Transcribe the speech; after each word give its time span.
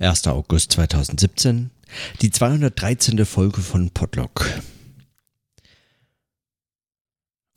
1. 0.00 0.28
August 0.28 0.72
2017, 0.72 1.70
die 2.22 2.30
213. 2.30 3.26
Folge 3.26 3.60
von 3.60 3.90
Podlock. 3.90 4.46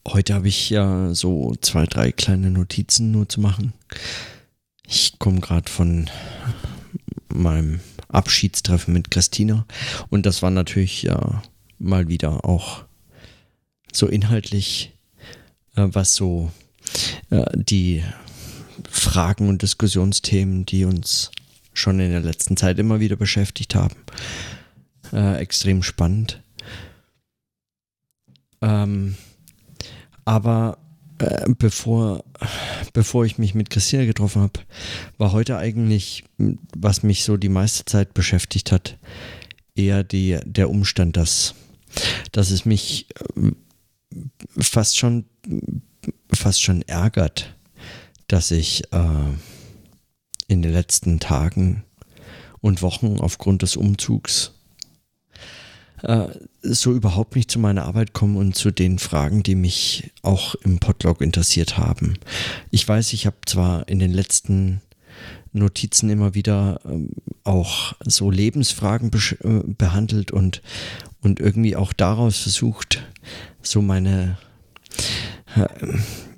Heute 0.05 0.33
habe 0.33 0.49
ich 0.49 0.69
ja 0.69 1.13
so 1.13 1.55
zwei, 1.61 1.85
drei 1.85 2.11
kleine 2.11 2.51
Notizen 2.51 3.11
nur 3.11 3.29
zu 3.29 3.39
machen. 3.39 3.71
Ich 4.85 5.17
komme 5.19 5.39
gerade 5.39 5.71
von 5.71 6.09
meinem 7.33 7.79
Abschiedstreffen 8.09 8.93
mit 8.93 9.09
Christina 9.09 9.65
und 10.09 10.25
das 10.25 10.41
war 10.41 10.51
natürlich 10.51 11.03
ja 11.03 11.41
mal 11.79 12.09
wieder 12.09 12.43
auch 12.43 12.83
so 13.93 14.07
inhaltlich, 14.07 14.91
äh, 15.77 15.87
was 15.87 16.13
so 16.13 16.51
äh, 17.29 17.45
die 17.55 18.03
Fragen 18.89 19.47
und 19.47 19.61
Diskussionsthemen, 19.61 20.65
die 20.65 20.83
uns 20.83 21.31
schon 21.73 21.99
in 21.99 22.11
der 22.11 22.21
letzten 22.21 22.57
Zeit 22.57 22.79
immer 22.79 22.99
wieder 22.99 23.15
beschäftigt 23.15 23.75
haben. 23.75 23.95
Äh, 25.11 25.37
extrem 25.37 25.83
spannend. 25.83 26.41
Ähm, 28.61 29.15
aber 30.25 30.77
äh, 31.19 31.45
bevor, 31.57 32.23
bevor 32.93 33.25
ich 33.25 33.37
mich 33.37 33.53
mit 33.53 33.69
Christina 33.69 34.05
getroffen 34.05 34.41
habe, 34.41 34.59
war 35.17 35.31
heute 35.31 35.57
eigentlich, 35.57 36.23
was 36.37 37.03
mich 37.03 37.23
so 37.23 37.37
die 37.37 37.49
meiste 37.49 37.85
Zeit 37.85 38.13
beschäftigt 38.13 38.71
hat, 38.71 38.97
eher 39.75 40.03
die, 40.03 40.39
der 40.45 40.69
Umstand, 40.69 41.17
dass, 41.17 41.55
dass 42.31 42.51
es 42.51 42.65
mich 42.65 43.07
äh, 43.35 43.51
fast 44.57 44.97
schon, 44.97 45.25
fast 46.31 46.61
schon 46.61 46.81
ärgert, 46.83 47.55
dass 48.27 48.51
ich 48.51 48.83
äh, 48.91 49.33
in 50.47 50.61
den 50.61 50.73
letzten 50.73 51.19
Tagen 51.19 51.83
und 52.61 52.81
Wochen 52.81 53.17
aufgrund 53.19 53.61
des 53.61 53.75
Umzugs 53.75 54.53
äh, 56.03 56.27
so 56.61 56.93
überhaupt 56.93 57.35
nicht 57.35 57.49
zu 57.49 57.59
meiner 57.59 57.85
Arbeit 57.85 58.13
komme 58.13 58.39
und 58.39 58.55
zu 58.55 58.71
den 58.71 58.99
Fragen, 58.99 59.43
die 59.43 59.55
mich 59.55 60.11
auch 60.21 60.55
im 60.55 60.79
Podlog 60.79 61.21
interessiert 61.21 61.77
haben. 61.77 62.17
Ich 62.71 62.87
weiß, 62.87 63.13
ich 63.13 63.25
habe 63.25 63.37
zwar 63.45 63.87
in 63.87 63.99
den 63.99 64.13
letzten 64.13 64.81
Notizen 65.53 66.09
immer 66.09 66.35
wieder 66.35 66.79
ähm, 66.85 67.09
auch 67.43 67.93
so 68.05 68.31
Lebensfragen 68.31 69.11
äh, 69.43 69.73
behandelt 69.73 70.31
und, 70.31 70.61
und 71.21 71.39
irgendwie 71.39 71.75
auch 71.75 71.93
daraus 71.93 72.37
versucht, 72.37 73.03
so 73.61 73.81
meine, 73.81 74.37
äh, 75.55 75.67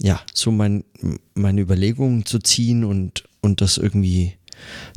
ja, 0.01 0.21
so 0.33 0.51
mein, 0.51 0.83
meine 1.33 1.61
Überlegungen 1.61 2.25
zu 2.25 2.39
ziehen 2.39 2.83
und 2.83 3.23
und 3.45 3.61
das 3.61 3.77
irgendwie 3.77 4.33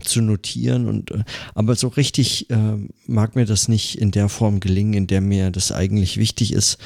zu 0.02 0.22
notieren 0.22 0.86
und 0.86 1.10
äh, 1.10 1.24
aber 1.54 1.74
so 1.74 1.88
richtig 1.88 2.48
äh, 2.50 2.76
mag 3.06 3.34
mir 3.34 3.44
das 3.44 3.68
nicht 3.68 3.98
in 3.98 4.12
der 4.12 4.28
Form 4.28 4.60
gelingen, 4.60 4.94
in 4.94 5.06
der 5.08 5.20
mir 5.20 5.50
das 5.50 5.72
eigentlich 5.72 6.16
wichtig 6.16 6.52
ist 6.52 6.78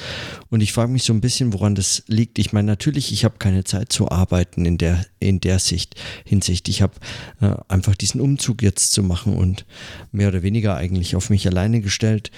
und 0.49 0.61
ich 0.61 0.73
frage 0.73 0.91
mich 0.91 1.03
so 1.03 1.13
ein 1.13 1.21
bisschen, 1.21 1.53
woran 1.53 1.75
das 1.75 2.03
liegt. 2.07 2.39
Ich 2.39 2.51
meine 2.51 2.65
natürlich, 2.65 3.11
ich 3.11 3.25
habe 3.25 3.37
keine 3.37 3.63
Zeit 3.63 3.91
zu 3.93 4.09
arbeiten 4.09 4.65
in 4.65 4.77
der 4.77 5.05
in 5.19 5.39
der 5.39 5.59
Sicht 5.59 5.95
Hinsicht. 6.25 6.67
Ich 6.67 6.81
habe 6.81 6.93
äh, 7.41 7.55
einfach 7.67 7.95
diesen 7.95 8.19
Umzug 8.19 8.61
jetzt 8.61 8.91
zu 8.91 9.03
machen 9.03 9.35
und 9.37 9.65
mehr 10.11 10.29
oder 10.29 10.41
weniger 10.41 10.75
eigentlich 10.75 11.15
auf 11.15 11.29
mich 11.29 11.47
alleine 11.47 11.79
gestellt 11.79 12.31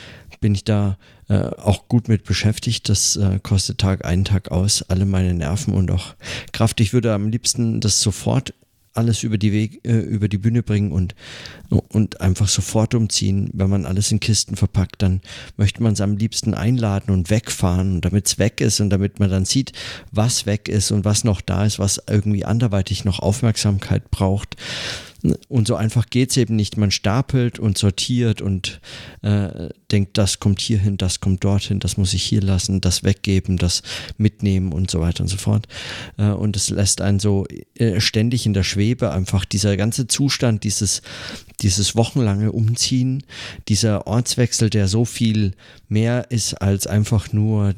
bin 0.45 0.53
ich 0.53 0.63
da 0.63 0.97
äh, 1.27 1.39
auch 1.39 1.87
gut 1.87 2.07
mit 2.07 2.23
beschäftigt. 2.23 2.87
Das 2.89 3.15
äh, 3.15 3.39
kostet 3.41 3.79
Tag 3.79 4.05
ein 4.05 4.25
Tag 4.25 4.51
aus 4.51 4.83
alle 4.83 5.05
meine 5.05 5.33
Nerven 5.33 5.73
und 5.73 5.89
auch 5.89 6.13
Kraft. 6.51 6.79
Ich 6.81 6.93
würde 6.93 7.13
am 7.13 7.29
liebsten 7.29 7.81
das 7.81 7.99
sofort 7.99 8.53
alles 8.95 9.23
über 9.23 9.37
die 9.37 9.51
Weg, 9.51 9.81
äh, 9.85 9.97
über 9.97 10.27
die 10.27 10.37
Bühne 10.37 10.63
bringen 10.63 10.91
und, 10.91 11.15
und 11.89 12.21
einfach 12.21 12.47
sofort 12.47 12.95
umziehen. 12.95 13.49
Wenn 13.53 13.69
man 13.69 13.85
alles 13.85 14.11
in 14.11 14.19
Kisten 14.19 14.55
verpackt, 14.55 15.01
dann 15.01 15.21
möchte 15.57 15.83
man 15.83 15.93
es 15.93 16.01
am 16.01 16.17
liebsten 16.17 16.53
einladen 16.53 17.11
und 17.11 17.29
wegfahren, 17.29 18.01
damit 18.01 18.27
es 18.27 18.39
weg 18.39 18.61
ist 18.61 18.79
und 18.79 18.89
damit 18.89 19.19
man 19.19 19.29
dann 19.29 19.45
sieht, 19.45 19.73
was 20.11 20.45
weg 20.45 20.69
ist 20.69 20.91
und 20.91 21.05
was 21.05 21.23
noch 21.23 21.41
da 21.41 21.65
ist, 21.65 21.79
was 21.79 22.01
irgendwie 22.09 22.45
anderweitig 22.45 23.05
noch 23.05 23.19
Aufmerksamkeit 23.19 24.09
braucht. 24.11 24.55
Und 25.47 25.67
so 25.67 25.75
einfach 25.75 26.09
geht 26.09 26.31
es 26.31 26.37
eben 26.37 26.55
nicht. 26.55 26.77
Man 26.77 26.91
stapelt 26.91 27.59
und 27.59 27.77
sortiert 27.77 28.41
und 28.41 28.81
äh, 29.21 29.69
denkt, 29.91 30.17
das 30.17 30.39
kommt 30.39 30.59
hier 30.61 30.77
hin, 30.77 30.97
das 30.97 31.19
kommt 31.19 31.43
dorthin, 31.43 31.79
das 31.79 31.97
muss 31.97 32.13
ich 32.13 32.23
hier 32.23 32.41
lassen, 32.41 32.81
das 32.81 33.03
weggeben, 33.03 33.57
das 33.57 33.81
mitnehmen 34.17 34.71
und 34.71 34.91
so 34.91 34.99
weiter 34.99 35.21
und 35.21 35.27
so 35.27 35.37
fort. 35.37 35.67
Äh, 36.17 36.29
und 36.29 36.55
es 36.55 36.69
lässt 36.69 37.01
einen 37.01 37.19
so 37.19 37.45
äh, 37.75 37.99
ständig 37.99 38.45
in 38.45 38.53
der 38.53 38.63
Schwebe 38.63 39.11
einfach 39.11 39.45
dieser 39.45 39.77
ganze 39.77 40.07
Zustand, 40.07 40.63
dieses, 40.63 41.01
dieses 41.61 41.95
wochenlange 41.95 42.51
Umziehen, 42.51 43.23
dieser 43.67 44.07
Ortswechsel, 44.07 44.69
der 44.69 44.87
so 44.87 45.05
viel 45.05 45.53
mehr 45.87 46.31
ist 46.31 46.55
als 46.55 46.87
einfach 46.87 47.31
nur 47.31 47.73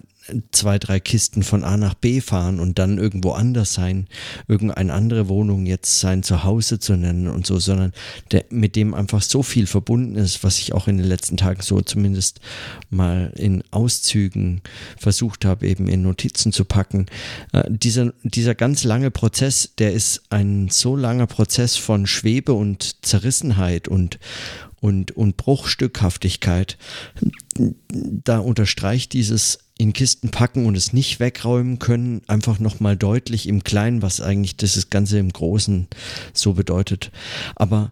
zwei, 0.51 0.79
drei 0.79 0.99
Kisten 0.99 1.43
von 1.43 1.63
A 1.63 1.77
nach 1.77 1.93
B 1.93 2.21
fahren 2.21 2.59
und 2.59 2.79
dann 2.79 2.97
irgendwo 2.97 3.31
anders 3.31 3.73
sein, 3.73 4.07
irgendeine 4.47 4.93
andere 4.93 5.27
Wohnung 5.27 5.65
jetzt 5.65 5.99
sein 5.99 6.23
Zuhause 6.23 6.79
zu 6.79 6.95
nennen 6.95 7.27
und 7.27 7.45
so, 7.45 7.59
sondern 7.59 7.93
der, 8.31 8.45
mit 8.49 8.75
dem 8.75 8.93
einfach 8.93 9.21
so 9.21 9.43
viel 9.43 9.67
verbunden 9.67 10.16
ist, 10.16 10.43
was 10.43 10.59
ich 10.59 10.73
auch 10.73 10.87
in 10.87 10.97
den 10.97 11.07
letzten 11.07 11.37
Tagen 11.37 11.61
so 11.61 11.81
zumindest 11.81 12.39
mal 12.89 13.33
in 13.35 13.63
Auszügen 13.71 14.61
versucht 14.97 15.45
habe, 15.45 15.67
eben 15.67 15.87
in 15.87 16.01
Notizen 16.01 16.51
zu 16.51 16.66
packen. 16.66 17.05
Äh, 17.53 17.63
dieser, 17.69 18.13
dieser 18.23 18.55
ganz 18.55 18.83
lange 18.83 19.11
Prozess, 19.11 19.73
der 19.77 19.93
ist 19.93 20.23
ein 20.29 20.69
so 20.69 20.95
langer 20.95 21.27
Prozess 21.27 21.75
von 21.75 22.07
Schwebe 22.07 22.53
und 22.53 23.05
Zerrissenheit 23.05 23.87
und, 23.87 24.19
und, 24.79 25.11
und 25.11 25.37
Bruchstückhaftigkeit. 25.37 26.77
Da 27.91 28.39
unterstreicht 28.39 29.13
dieses 29.13 29.59
in 29.77 29.93
Kisten 29.93 30.29
packen 30.29 30.65
und 30.65 30.75
es 30.75 30.93
nicht 30.93 31.19
wegräumen 31.19 31.79
können, 31.79 32.21
einfach 32.27 32.59
nochmal 32.59 32.97
deutlich 32.97 33.47
im 33.47 33.63
Kleinen, 33.63 34.01
was 34.01 34.21
eigentlich 34.21 34.57
das 34.57 34.89
Ganze 34.89 35.19
im 35.19 35.31
Großen 35.31 35.88
so 36.33 36.53
bedeutet. 36.53 37.11
Aber 37.55 37.91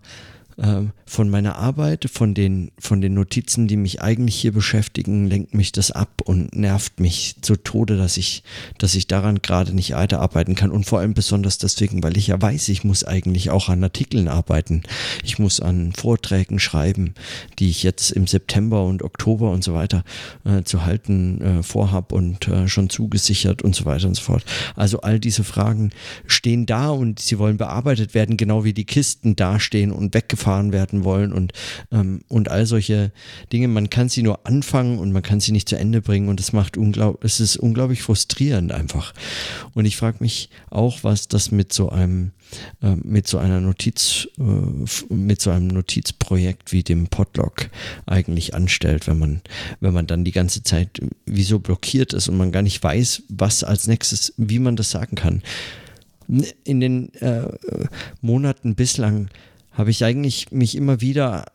ähm, 0.58 0.92
von 1.06 1.30
meiner 1.30 1.58
Arbeit, 1.58 2.10
von 2.12 2.34
den, 2.34 2.72
von 2.80 3.02
den 3.02 3.14
Notizen, 3.14 3.68
die 3.68 3.76
mich 3.76 4.02
eigentlich 4.02 4.36
hier 4.36 4.54
beschäftigen, 4.54 5.28
lenkt 5.28 5.54
mich 5.54 5.72
das 5.72 5.92
ab 5.92 6.22
und 6.24 6.56
nervt 6.56 7.00
mich 7.00 7.36
zu 7.42 7.58
Tode, 7.58 7.98
dass 7.98 8.18
ich, 8.18 8.44
dass 8.78 8.96
ich 8.96 9.08
daran 9.08 9.42
gerade 9.42 9.74
nicht 9.74 9.92
weiterarbeiten 9.94 10.56
kann. 10.56 10.72
Und 10.72 10.86
vor 10.86 11.00
allem 11.00 11.14
besonders 11.14 11.58
deswegen, 11.58 12.04
weil 12.04 12.18
ich 12.18 12.28
ja 12.28 12.42
weiß, 12.42 12.70
ich 12.70 12.84
muss 12.84 13.04
eigentlich 13.04 13.50
auch 13.50 13.68
an 13.70 13.84
Artikeln 13.84 14.28
arbeiten. 14.28 14.84
Ich 15.24 15.40
muss 15.40 15.60
an 15.60 15.92
Vorträgen 15.94 16.60
schreiben, 16.60 17.14
die 17.60 17.70
ich 17.70 17.84
jetzt 17.84 18.12
im 18.12 18.26
September 18.26 18.86
und 18.86 19.04
Oktober 19.04 19.52
und 19.52 19.64
so 19.64 19.74
weiter 19.74 20.04
äh, 20.46 20.64
zu 20.64 20.86
halten 20.86 21.42
äh, 21.42 21.64
vorhab 21.64 22.14
und 22.14 22.48
äh, 22.48 22.68
schon 22.68 22.90
zugesichert 22.90 23.62
und 23.62 23.76
so 23.76 23.86
weiter 23.86 24.08
und 24.08 24.16
so 24.16 24.24
fort. 24.24 24.46
Also 24.76 25.02
all 25.02 25.20
diese 25.20 25.44
Fragen 25.44 25.92
stehen 26.28 26.66
da 26.66 26.90
und 26.90 27.20
sie 27.20 27.40
wollen 27.40 27.58
bearbeitet 27.58 28.14
werden, 28.14 28.38
genau 28.38 28.64
wie 28.64 28.74
die 28.74 28.86
Kisten 28.86 29.36
dastehen 29.36 29.92
und 29.92 30.14
weggefahren 30.14 30.45
gefahren 30.46 30.72
werden 30.72 31.04
wollen 31.04 31.34
und, 31.34 31.54
ähm, 31.92 32.22
und 32.28 32.50
all 32.50 32.68
solche 32.68 33.12
Dinge. 33.52 33.68
Man 33.68 33.90
kann 33.90 34.10
sie 34.10 34.22
nur 34.22 34.46
anfangen 34.46 35.00
und 35.00 35.12
man 35.12 35.24
kann 35.24 35.40
sie 35.40 35.52
nicht 35.52 35.68
zu 35.68 35.76
Ende 35.76 36.02
bringen 36.02 36.30
und 36.30 36.40
es 36.40 36.54
macht 36.54 36.78
unglaublich, 36.78 37.32
es 37.32 37.40
ist 37.40 37.58
unglaublich 37.58 38.04
frustrierend 38.04 38.72
einfach. 38.72 39.14
Und 39.74 39.86
ich 39.86 39.98
frage 39.98 40.18
mich 40.20 40.50
auch, 40.70 41.04
was 41.04 41.28
das 41.28 41.50
mit 41.50 41.74
so 41.74 41.90
einem 41.90 42.32
äh, 42.84 42.96
mit 43.04 43.28
so 43.28 43.40
einer 43.40 43.60
Notiz, 43.60 44.28
äh, 44.38 45.14
mit 45.14 45.42
so 45.42 45.50
einem 45.50 45.68
Notizprojekt 45.68 46.72
wie 46.72 46.84
dem 46.84 47.08
Podlog 47.08 47.72
eigentlich 48.06 48.54
anstellt, 48.54 49.08
wenn 49.08 49.18
man, 49.18 49.42
wenn 49.80 49.96
man 49.96 50.06
dann 50.06 50.24
die 50.24 50.32
ganze 50.32 50.62
Zeit 50.62 51.02
wie 51.26 51.44
so 51.44 51.58
blockiert 51.58 52.14
ist 52.14 52.30
und 52.30 52.38
man 52.38 52.52
gar 52.52 52.62
nicht 52.62 52.84
weiß, 52.84 53.24
was 53.30 53.64
als 53.64 53.88
nächstes, 53.88 54.32
wie 54.38 54.60
man 54.60 54.76
das 54.76 54.92
sagen 54.92 55.16
kann. 55.16 55.42
In 56.64 56.80
den 56.80 57.14
äh, 57.16 57.48
Monaten 58.22 58.76
bislang 58.76 59.30
habe 59.76 59.92
ich 59.92 60.04
eigentlich 60.04 60.52
mich 60.52 60.76
immer 60.76 61.02
wieder 61.02 61.46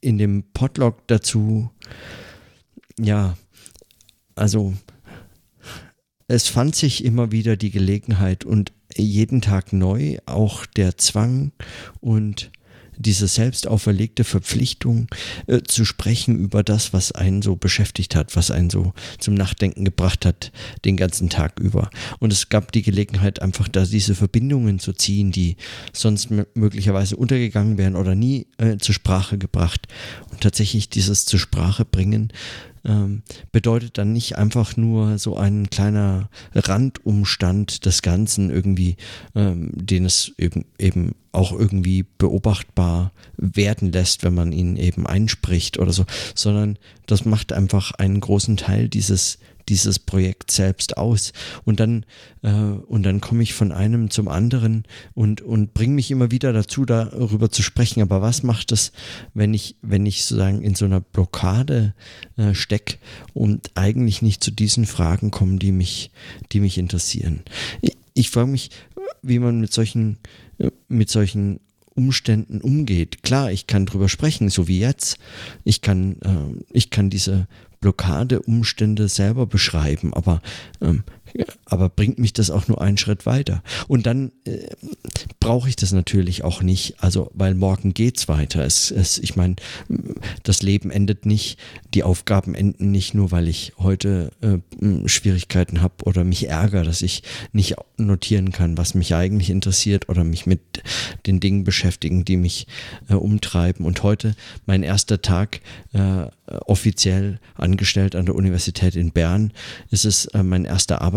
in 0.00 0.18
dem 0.18 0.44
Podlog 0.52 1.06
dazu, 1.08 1.70
ja, 2.98 3.36
also 4.34 4.74
es 6.28 6.48
fand 6.48 6.74
sich 6.74 7.04
immer 7.04 7.32
wieder 7.32 7.56
die 7.56 7.70
Gelegenheit 7.70 8.44
und 8.44 8.72
jeden 8.96 9.40
Tag 9.40 9.72
neu 9.72 10.18
auch 10.26 10.66
der 10.66 10.96
Zwang 10.96 11.52
und 12.00 12.50
diese 12.98 13.28
selbst 13.28 13.66
auferlegte 13.66 14.24
Verpflichtung 14.24 15.08
äh, 15.46 15.62
zu 15.62 15.84
sprechen 15.84 16.38
über 16.38 16.62
das, 16.62 16.92
was 16.92 17.12
einen 17.12 17.42
so 17.42 17.56
beschäftigt 17.56 18.14
hat, 18.14 18.36
was 18.36 18.50
einen 18.50 18.70
so 18.70 18.92
zum 19.18 19.34
Nachdenken 19.34 19.84
gebracht 19.84 20.26
hat, 20.26 20.52
den 20.84 20.96
ganzen 20.96 21.28
Tag 21.28 21.58
über. 21.60 21.90
Und 22.18 22.32
es 22.32 22.48
gab 22.48 22.72
die 22.72 22.82
Gelegenheit, 22.82 23.42
einfach 23.42 23.68
da 23.68 23.84
diese 23.84 24.14
Verbindungen 24.14 24.78
zu 24.78 24.92
ziehen, 24.92 25.32
die 25.32 25.56
sonst 25.92 26.30
möglicherweise 26.54 27.16
untergegangen 27.16 27.78
wären 27.78 27.96
oder 27.96 28.14
nie 28.14 28.46
äh, 28.58 28.76
zur 28.78 28.94
Sprache 28.94 29.38
gebracht. 29.38 29.86
Und 30.30 30.40
tatsächlich 30.40 30.88
dieses 30.88 31.24
zur 31.24 31.38
Sprache 31.38 31.84
bringen 31.84 32.32
ähm, 32.86 33.22
bedeutet 33.52 33.98
dann 33.98 34.12
nicht 34.12 34.36
einfach 34.38 34.76
nur 34.76 35.18
so 35.18 35.36
ein 35.36 35.68
kleiner 35.70 36.30
Randumstand 36.54 37.84
des 37.84 38.02
Ganzen 38.02 38.50
irgendwie, 38.50 38.96
ähm, 39.34 39.70
den 39.74 40.04
es 40.04 40.32
eben, 40.38 40.64
eben 40.78 41.14
auch 41.32 41.52
irgendwie 41.52 42.06
beobachtbar 42.18 43.12
werden 43.36 43.92
lässt, 43.92 44.22
wenn 44.24 44.34
man 44.34 44.52
ihn 44.52 44.76
eben 44.76 45.06
einspricht 45.06 45.78
oder 45.78 45.92
so, 45.92 46.04
sondern 46.34 46.78
das 47.06 47.24
macht 47.24 47.52
einfach 47.52 47.92
einen 47.92 48.20
großen 48.20 48.56
Teil 48.56 48.88
dieses 48.88 49.38
dieses 49.68 49.98
Projekt 49.98 50.50
selbst 50.50 50.96
aus. 50.96 51.32
Und 51.64 51.80
dann, 51.80 52.04
äh, 52.42 52.50
und 52.50 53.02
dann 53.02 53.20
komme 53.20 53.42
ich 53.42 53.54
von 53.54 53.72
einem 53.72 54.10
zum 54.10 54.28
anderen 54.28 54.84
und, 55.14 55.42
und 55.42 55.74
bringe 55.74 55.94
mich 55.94 56.10
immer 56.10 56.30
wieder 56.30 56.52
dazu, 56.52 56.84
darüber 56.84 57.50
zu 57.50 57.62
sprechen. 57.62 58.02
Aber 58.02 58.22
was 58.22 58.42
macht 58.42 58.72
es, 58.72 58.92
wenn 59.34 59.54
ich, 59.54 59.76
wenn 59.82 60.06
ich 60.06 60.24
sozusagen 60.24 60.62
in 60.62 60.74
so 60.74 60.84
einer 60.84 61.00
Blockade 61.00 61.94
äh, 62.36 62.54
stecke 62.54 62.96
und 63.34 63.70
eigentlich 63.74 64.22
nicht 64.22 64.42
zu 64.42 64.50
diesen 64.50 64.86
Fragen 64.86 65.30
komme, 65.30 65.58
die 65.58 65.72
mich, 65.72 66.10
die 66.52 66.60
mich 66.60 66.78
interessieren? 66.78 67.42
Ich, 67.80 67.96
ich 68.14 68.30
frage 68.30 68.50
mich, 68.50 68.70
wie 69.22 69.38
man 69.38 69.60
mit 69.60 69.72
solchen, 69.72 70.18
mit 70.88 71.10
solchen 71.10 71.60
Umständen 71.96 72.60
umgeht. 72.60 73.22
Klar, 73.22 73.50
ich 73.50 73.66
kann 73.66 73.86
drüber 73.86 74.08
sprechen, 74.08 74.50
so 74.50 74.68
wie 74.68 74.78
jetzt. 74.78 75.18
Ich 75.64 75.80
kann, 75.80 76.16
äh, 76.20 76.62
ich 76.70 76.90
kann 76.90 77.10
diese 77.10 77.48
Blockadeumstände 77.86 79.06
selber 79.06 79.46
beschreiben, 79.46 80.12
aber, 80.12 80.40
ähm, 80.80 81.04
aber 81.66 81.88
bringt 81.88 82.18
mich 82.18 82.32
das 82.32 82.50
auch 82.50 82.68
nur 82.68 82.80
einen 82.80 82.96
Schritt 82.96 83.26
weiter. 83.26 83.62
Und 83.88 84.06
dann 84.06 84.32
äh, 84.44 84.68
brauche 85.40 85.68
ich 85.68 85.76
das 85.76 85.92
natürlich 85.92 86.44
auch 86.44 86.62
nicht, 86.62 86.94
also 86.98 87.30
weil 87.34 87.54
morgen 87.54 87.92
weiter. 88.28 88.64
Es, 88.64 88.90
es, 88.90 89.18
ich 89.18 89.36
meine, 89.36 89.56
das 90.42 90.62
Leben 90.62 90.90
endet 90.90 91.26
nicht, 91.26 91.58
die 91.94 92.02
Aufgaben 92.02 92.54
enden 92.54 92.90
nicht 92.90 93.14
nur, 93.14 93.30
weil 93.30 93.48
ich 93.48 93.72
heute 93.78 94.30
äh, 94.40 94.58
Schwierigkeiten 95.08 95.82
habe 95.82 96.04
oder 96.04 96.24
mich 96.24 96.48
ärgere, 96.48 96.84
dass 96.84 97.02
ich 97.02 97.22
nicht 97.52 97.76
notieren 97.96 98.52
kann, 98.52 98.78
was 98.78 98.94
mich 98.94 99.14
eigentlich 99.14 99.50
interessiert 99.50 100.08
oder 100.08 100.24
mich 100.24 100.46
mit 100.46 100.60
den 101.26 101.40
Dingen 101.40 101.64
beschäftigen, 101.64 102.24
die 102.24 102.36
mich 102.36 102.66
äh, 103.08 103.14
umtreiben. 103.14 103.84
Und 103.84 104.02
heute 104.02 104.34
mein 104.66 104.82
erster 104.82 105.20
Tag 105.20 105.60
äh, 105.92 106.26
offiziell 106.66 107.40
angestellt 107.54 108.14
an 108.14 108.26
der 108.26 108.34
Universität 108.34 108.94
in 108.94 109.10
Bern. 109.10 109.52
ist 109.90 110.04
Es 110.04 110.26
äh, 110.26 110.42
mein 110.42 110.64
erster 110.64 111.02
Arbeitstag 111.02 111.15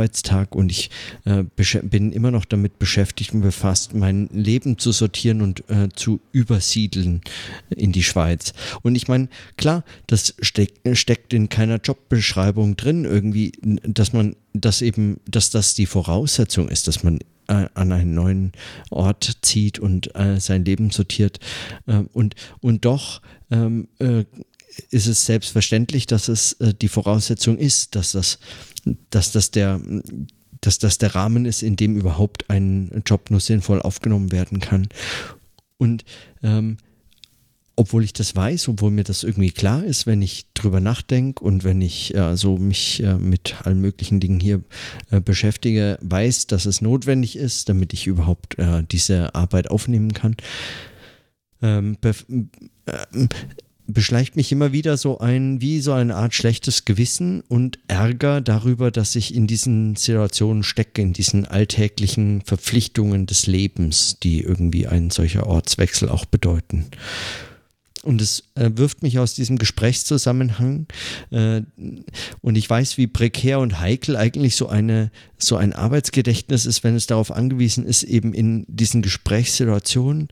und 0.56 0.72
ich 0.72 0.90
äh, 1.26 1.44
bin 1.84 2.12
immer 2.12 2.32
noch 2.32 2.46
damit 2.46 2.80
beschäftigt 2.80 3.34
und 3.34 3.42
befasst, 3.42 3.94
mein 3.94 4.28
Leben 4.32 4.78
zu 4.78 4.92
sortieren 4.92 5.42
und 5.42 5.70
äh, 5.70 5.90
zu 5.94 6.20
übersiedeln 6.32 7.22
in 7.70 7.92
die 7.92 8.04
Schweiz. 8.04 8.54
Und 8.82 8.96
ich 8.96 9.08
meine, 9.08 9.30
klar, 9.58 9.84
das 10.08 10.36
steck, 10.42 10.74
steckt 10.94 11.34
in 11.34 11.50
keiner 11.50 11.78
Jobbeschreibung 11.78 12.76
drin, 12.76 13.06
irgendwie, 13.06 13.52
dass 13.62 14.14
man, 14.14 14.36
dass 14.54 14.82
eben, 14.82 15.20
dass 15.28 15.50
das 15.50 15.76
die 15.76 15.86
Voraussetzung 15.86 16.70
ist, 16.70 16.88
dass 16.88 17.04
man 17.04 17.20
äh, 17.50 17.68
an 17.74 17.92
einen 17.92 18.14
neuen 18.14 18.52
Ort 18.92 19.40
zieht 19.42 19.80
und 19.80 20.16
äh, 20.16 20.40
sein 20.40 20.64
Leben 20.64 20.92
sortiert. 20.92 21.40
Äh, 21.88 22.04
und, 22.14 22.36
und 22.62 22.86
doch 22.86 23.22
ähm, 23.52 23.88
äh, 24.00 24.26
ist 24.92 25.08
es 25.08 25.26
selbstverständlich, 25.26 26.08
dass 26.08 26.28
es 26.28 26.54
äh, 26.54 26.74
die 26.74 26.88
Voraussetzung 26.88 27.58
ist, 27.58 27.96
dass 27.96 28.12
das, 28.12 28.40
dass 29.10 29.32
das 29.32 29.52
der 29.52 29.82
dass 30.62 30.78
das 30.78 30.98
der 30.98 31.16
Rahmen 31.16 31.46
ist, 31.46 31.64
in 31.64 31.78
dem 31.78 31.96
überhaupt 31.96 32.50
ein 32.50 33.02
Job 33.06 33.32
nur 33.32 33.40
sinnvoll 33.40 33.82
aufgenommen 33.82 34.32
werden 34.34 34.60
kann. 34.60 34.90
Und 35.78 36.04
ähm, 36.44 36.78
obwohl 37.80 38.04
ich 38.04 38.12
das 38.12 38.36
weiß, 38.36 38.68
obwohl 38.68 38.92
mir 38.92 39.06
das 39.06 39.24
irgendwie 39.24 39.52
klar 39.52 39.86
ist, 39.86 40.06
wenn 40.06 40.22
ich 40.22 40.48
drüber 40.54 40.82
nachdenke 40.82 41.42
und 41.42 41.64
wenn 41.64 41.82
ich 41.82 42.14
äh, 42.14 42.36
so 42.36 42.58
mich 42.58 43.02
äh, 43.02 43.16
mit 43.16 43.66
allen 43.66 43.80
möglichen 43.80 44.20
Dingen 44.20 44.42
hier 44.42 44.62
äh, 45.12 45.22
beschäftige, 45.22 45.98
weiß, 46.02 46.48
dass 46.48 46.66
es 46.66 46.82
notwendig 46.82 47.38
ist, 47.38 47.70
damit 47.70 47.94
ich 47.94 48.06
überhaupt 48.06 48.60
äh, 48.60 48.84
diese 48.92 49.34
Arbeit 49.34 49.72
aufnehmen 49.72 50.12
kann. 50.12 50.36
Ähm, 51.62 51.98
äh, 52.04 52.14
beschleicht 53.94 54.36
mich 54.36 54.52
immer 54.52 54.72
wieder 54.72 54.98
so 54.98 55.20
ein, 55.20 55.62
wie 55.62 55.80
so 55.80 55.92
eine 55.94 56.16
Art 56.16 56.34
schlechtes 56.34 56.86
Gewissen 56.86 57.42
und 57.48 57.80
Ärger 57.88 58.42
darüber, 58.42 58.92
dass 58.92 59.16
ich 59.16 59.34
in 59.34 59.48
diesen 59.48 59.96
Situationen 59.96 60.64
stecke, 60.64 61.02
in 61.02 61.14
diesen 61.14 61.46
alltäglichen 61.46 62.42
Verpflichtungen 62.42 63.26
des 63.26 63.48
Lebens, 63.48 64.18
die 64.22 64.42
irgendwie 64.42 64.88
ein 64.88 65.10
solcher 65.10 65.48
Ortswechsel 65.48 66.10
auch 66.10 66.26
bedeuten. 66.26 66.86
Und 68.02 68.22
es 68.22 68.44
äh, 68.56 68.70
wirft 68.76 69.04
mich 69.04 69.20
aus 69.20 69.34
diesem 69.34 69.58
Gesprächszusammenhang 69.58 70.86
äh, 71.32 71.62
und 72.42 72.56
ich 72.56 72.70
weiß, 72.70 72.98
wie 72.98 73.08
prekär 73.08 73.60
und 73.60 73.80
heikel 73.82 74.16
eigentlich 74.16 74.56
so 74.56 74.70
eine 74.70 75.12
so 75.38 75.58
ein 75.58 75.74
Arbeitsgedächtnis 75.74 76.66
ist, 76.66 76.86
wenn 76.86 76.96
es 76.96 77.08
darauf 77.08 77.30
angewiesen 77.30 77.86
ist, 77.86 78.04
eben 78.04 78.34
in 78.34 78.66
diesen 78.70 79.02
Gesprächssituationen 79.02 80.30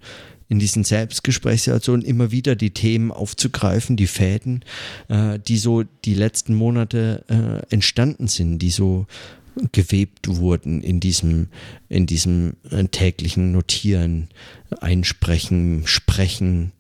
in 0.49 0.59
diesen 0.59 0.83
Selbstgesprächssituationen 0.83 2.05
immer 2.05 2.31
wieder 2.31 2.55
die 2.55 2.71
Themen 2.71 3.11
aufzugreifen, 3.11 3.97
die 3.97 4.07
Fäden, 4.07 4.63
äh, 5.09 5.39
die 5.39 5.57
so 5.57 5.83
die 6.05 6.13
letzten 6.13 6.53
Monate 6.53 7.25
äh, 7.27 7.73
entstanden 7.73 8.27
sind, 8.27 8.59
die 8.59 8.69
so 8.69 9.07
gewebt 9.71 10.27
wurden 10.27 10.81
in 10.81 10.99
diesem, 10.99 11.47
in 11.89 12.05
diesem 12.05 12.55
äh, 12.69 12.83
täglichen 12.85 13.51
Notieren, 13.51 14.29
Einsprechen, 14.81 15.83
Sprechen, 15.85 16.73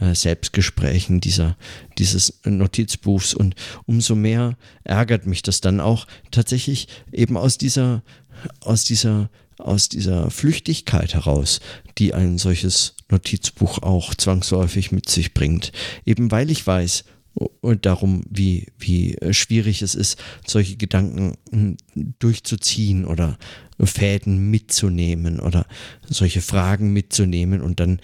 äh, 0.00 0.14
Selbstgesprächen 0.14 1.20
dieser, 1.20 1.56
dieses 1.98 2.40
Notizbuchs. 2.44 3.34
Und 3.34 3.54
umso 3.86 4.14
mehr 4.14 4.56
ärgert 4.84 5.26
mich 5.26 5.42
das 5.42 5.60
dann 5.60 5.80
auch 5.80 6.06
tatsächlich 6.30 6.88
eben 7.12 7.36
aus 7.36 7.58
dieser, 7.58 8.02
aus 8.60 8.84
dieser 8.84 9.28
aus 9.58 9.90
dieser 9.90 10.30
Flüchtigkeit 10.30 11.12
heraus, 11.12 11.60
die 11.98 12.14
ein 12.14 12.38
solches 12.38 12.94
Notizbuch 13.10 13.82
auch 13.82 14.14
zwangsläufig 14.14 14.92
mit 14.92 15.08
sich 15.08 15.34
bringt. 15.34 15.72
Eben 16.04 16.30
weil 16.30 16.50
ich 16.50 16.66
weiß, 16.66 17.04
und 17.60 17.86
darum, 17.86 18.24
wie, 18.28 18.66
wie 18.78 19.16
schwierig 19.30 19.82
es 19.82 19.94
ist, 19.94 20.22
solche 20.46 20.76
Gedanken 20.76 21.36
hm, 21.50 21.76
durchzuziehen 22.18 23.04
oder 23.04 23.38
Fäden 23.78 24.50
mitzunehmen 24.50 25.40
oder 25.40 25.66
solche 26.08 26.42
Fragen 26.42 26.92
mitzunehmen 26.92 27.62
und 27.62 27.80
dann 27.80 28.00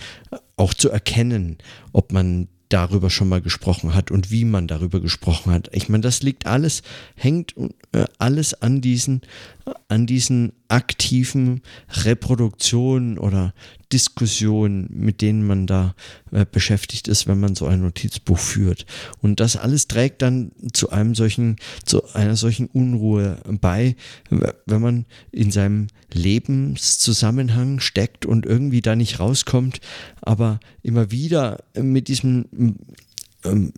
auch 0.57 0.73
zu 0.73 0.91
erkennen, 0.91 1.59
ob 1.93 2.13
man 2.13 2.49
darüber 2.69 3.11
schon 3.11 3.29
mal 3.29 3.41
gesprochen 3.41 3.95
hat 3.95 4.11
und 4.11 4.31
wie 4.31 4.45
man 4.45 4.67
darüber 4.67 5.01
gesprochen 5.01 5.53
hat. 5.53 5.71
Ich 5.73 5.89
meine, 5.89 6.03
das 6.03 6.23
liegt 6.23 6.47
alles, 6.47 6.83
hängt 7.15 7.55
äh, 7.93 8.05
alles 8.19 8.55
an 8.55 8.81
diesen, 8.81 9.21
an 9.89 10.07
diesen 10.07 10.53
aktiven 10.69 11.63
Reproduktionen 12.05 13.19
oder 13.19 13.55
Diskussionen, 13.93 14.89
mit 14.91 15.23
denen 15.23 15.47
man 15.47 15.67
da 15.67 15.95
äh, 16.33 16.45
beschäftigt 16.51 17.09
ist, 17.09 17.27
wenn 17.27 17.39
man 17.39 17.55
so 17.55 17.67
ein 17.67 17.83
Notizbuch 17.83 18.39
führt. 18.39 18.85
Und 19.23 19.39
das 19.39 19.57
alles 19.57 19.87
trägt 19.87 20.23
dann 20.23 20.53
zu 20.73 20.91
einem 20.91 21.15
solchen, 21.15 21.57
zu 21.85 22.03
einer 22.15 22.37
solchen 22.37 22.67
Unruhe 22.67 23.39
bei, 23.61 23.97
wenn 24.31 24.83
man 24.83 25.07
in 25.31 25.51
seinem 25.51 25.87
Lebenszusammenhang 26.13 27.81
steckt 27.81 28.27
und 28.27 28.45
irgendwie 28.45 28.81
da 28.81 28.97
nicht 28.97 29.21
rauskommt, 29.21 29.81
aber 30.21 30.59
immer 30.83 31.11
wieder 31.11 31.63
mit 31.77 32.09
diesem 32.09 32.47
ähm, 33.45 33.73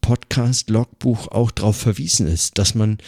Podcast-Logbuch 0.00 1.28
auch 1.28 1.50
darauf 1.50 1.76
verwiesen 1.76 2.26
ist, 2.26 2.58
dass 2.58 2.74
man 2.74 2.98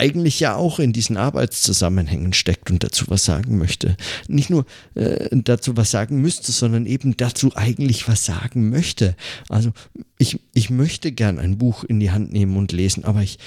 eigentlich 0.00 0.40
ja 0.40 0.56
auch 0.56 0.78
in 0.78 0.94
diesen 0.94 1.18
Arbeitszusammenhängen 1.18 2.32
steckt 2.32 2.70
und 2.70 2.82
dazu 2.82 3.04
was 3.08 3.24
sagen 3.26 3.58
möchte. 3.58 3.96
Nicht 4.28 4.48
nur 4.48 4.64
äh, 4.94 5.28
dazu 5.30 5.76
was 5.76 5.90
sagen 5.90 6.22
müsste, 6.22 6.52
sondern 6.52 6.86
eben 6.86 7.18
dazu 7.18 7.52
eigentlich 7.54 8.08
was 8.08 8.24
sagen 8.24 8.70
möchte. 8.70 9.14
Also 9.50 9.72
ich, 10.20 10.38
ich 10.52 10.68
möchte 10.68 11.12
gern 11.12 11.38
ein 11.38 11.56
Buch 11.56 11.82
in 11.82 11.98
die 11.98 12.10
Hand 12.10 12.30
nehmen 12.30 12.58
und 12.58 12.72
lesen, 12.72 13.04
aber 13.06 13.22
ich 13.22 13.38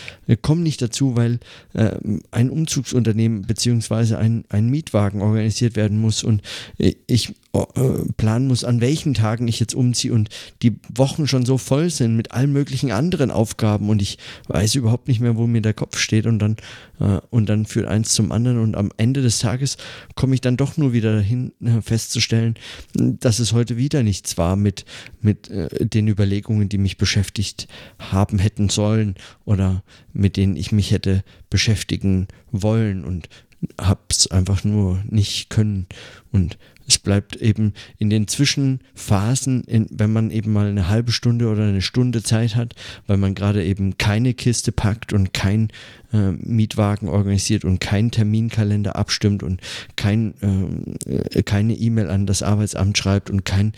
komme 0.42 0.62
nicht 0.62 0.82
dazu, 0.82 1.16
weil 1.16 1.40
äh, 1.74 1.92
ein 2.32 2.50
Umzugsunternehmen 2.50 3.44
beziehungsweise 3.44 4.18
ein, 4.18 4.44
ein 4.50 4.72
Mietwagen 4.72 5.22
organisiert 5.22 5.76
werden 5.76 6.02
muss 6.02 6.24
und 6.24 6.42
äh, 6.80 6.96
ich 7.06 7.36
planen 8.18 8.48
muss, 8.48 8.64
an 8.64 8.82
welchen 8.82 9.14
Tagen 9.14 9.48
ich 9.48 9.60
jetzt 9.60 9.76
umziehe 9.76 10.12
und 10.12 10.30
die 10.64 10.76
Wochen 10.96 11.28
schon 11.28 11.46
so 11.46 11.60
voll 11.60 11.92
sind 11.92 12.18
mit 12.18 12.32
allen 12.32 12.52
möglichen 12.52 12.92
anderen 12.92 13.30
Aufgaben 13.30 13.90
und 13.90 14.02
ich 14.02 14.18
weiß 14.48 14.74
überhaupt 14.74 15.08
nicht 15.08 15.20
mehr, 15.20 15.38
wo 15.38 15.46
mir 15.46 15.62
der 15.62 15.76
Kopf 15.76 16.00
steht 16.00 16.26
und 16.26 16.40
dann 16.40 16.56
äh, 17.00 17.20
und 17.30 17.50
dann 17.50 17.68
führt 17.68 17.88
eins 17.88 18.14
zum 18.14 18.32
anderen 18.32 18.58
und 18.58 18.76
am 18.76 18.90
Ende 18.98 19.22
des 19.22 19.38
Tages 19.38 19.78
komme 20.16 20.34
ich 20.34 20.42
dann 20.42 20.58
doch 20.58 20.78
nur 20.78 20.94
wieder 20.94 21.14
dahin 21.14 21.54
äh, 21.64 21.80
festzustellen, 21.84 22.56
dass 22.96 23.38
es 23.38 23.54
heute 23.54 23.78
wieder 23.78 24.02
nichts 24.02 24.36
war 24.40 24.56
mit 24.56 24.86
mit 25.22 25.52
äh, 25.52 25.86
den 25.86 26.08
Überlegungen, 26.08 26.63
die 26.70 26.78
mich 26.78 26.98
beschäftigt 26.98 27.68
haben 28.00 28.40
hätten 28.40 28.70
sollen 28.70 29.16
oder 29.46 29.84
mit 30.12 30.38
denen 30.38 30.56
ich 30.56 30.72
mich 30.72 30.92
hätte 30.92 31.24
beschäftigen 31.50 32.28
wollen. 32.52 33.04
Und 33.06 33.30
habe 33.80 34.02
es 34.10 34.28
einfach 34.28 34.64
nur 34.64 35.04
nicht 35.10 35.50
können. 35.50 35.88
Und 36.32 36.58
es 36.88 37.00
bleibt 37.00 37.36
eben 37.38 37.74
in 37.98 38.10
den 38.10 38.28
Zwischenphasen, 38.28 39.64
in, 39.64 39.88
wenn 39.90 40.12
man 40.12 40.32
eben 40.32 40.52
mal 40.52 40.68
eine 40.68 40.90
halbe 40.90 41.12
Stunde 41.12 41.48
oder 41.48 41.64
eine 41.64 41.82
Stunde 41.82 42.24
Zeit 42.24 42.56
hat, 42.56 42.76
weil 43.08 43.18
man 43.18 43.36
gerade 43.36 43.64
eben 43.64 43.98
keine 43.98 44.34
Kiste 44.34 44.72
packt 44.72 45.14
und 45.14 45.34
kein 45.34 45.70
äh, 46.12 46.32
Mietwagen 46.32 47.08
organisiert 47.08 47.64
und 47.64 47.80
keinen 47.80 48.12
Terminkalender 48.12 48.96
abstimmt 48.96 49.44
und 49.44 49.62
kein, 49.96 50.34
äh, 51.06 51.44
keine 51.44 51.76
E-Mail 51.76 52.10
an 52.10 52.26
das 52.26 52.44
Arbeitsamt 52.44 52.98
schreibt 52.98 53.30
und 53.30 53.46
kein 53.46 53.74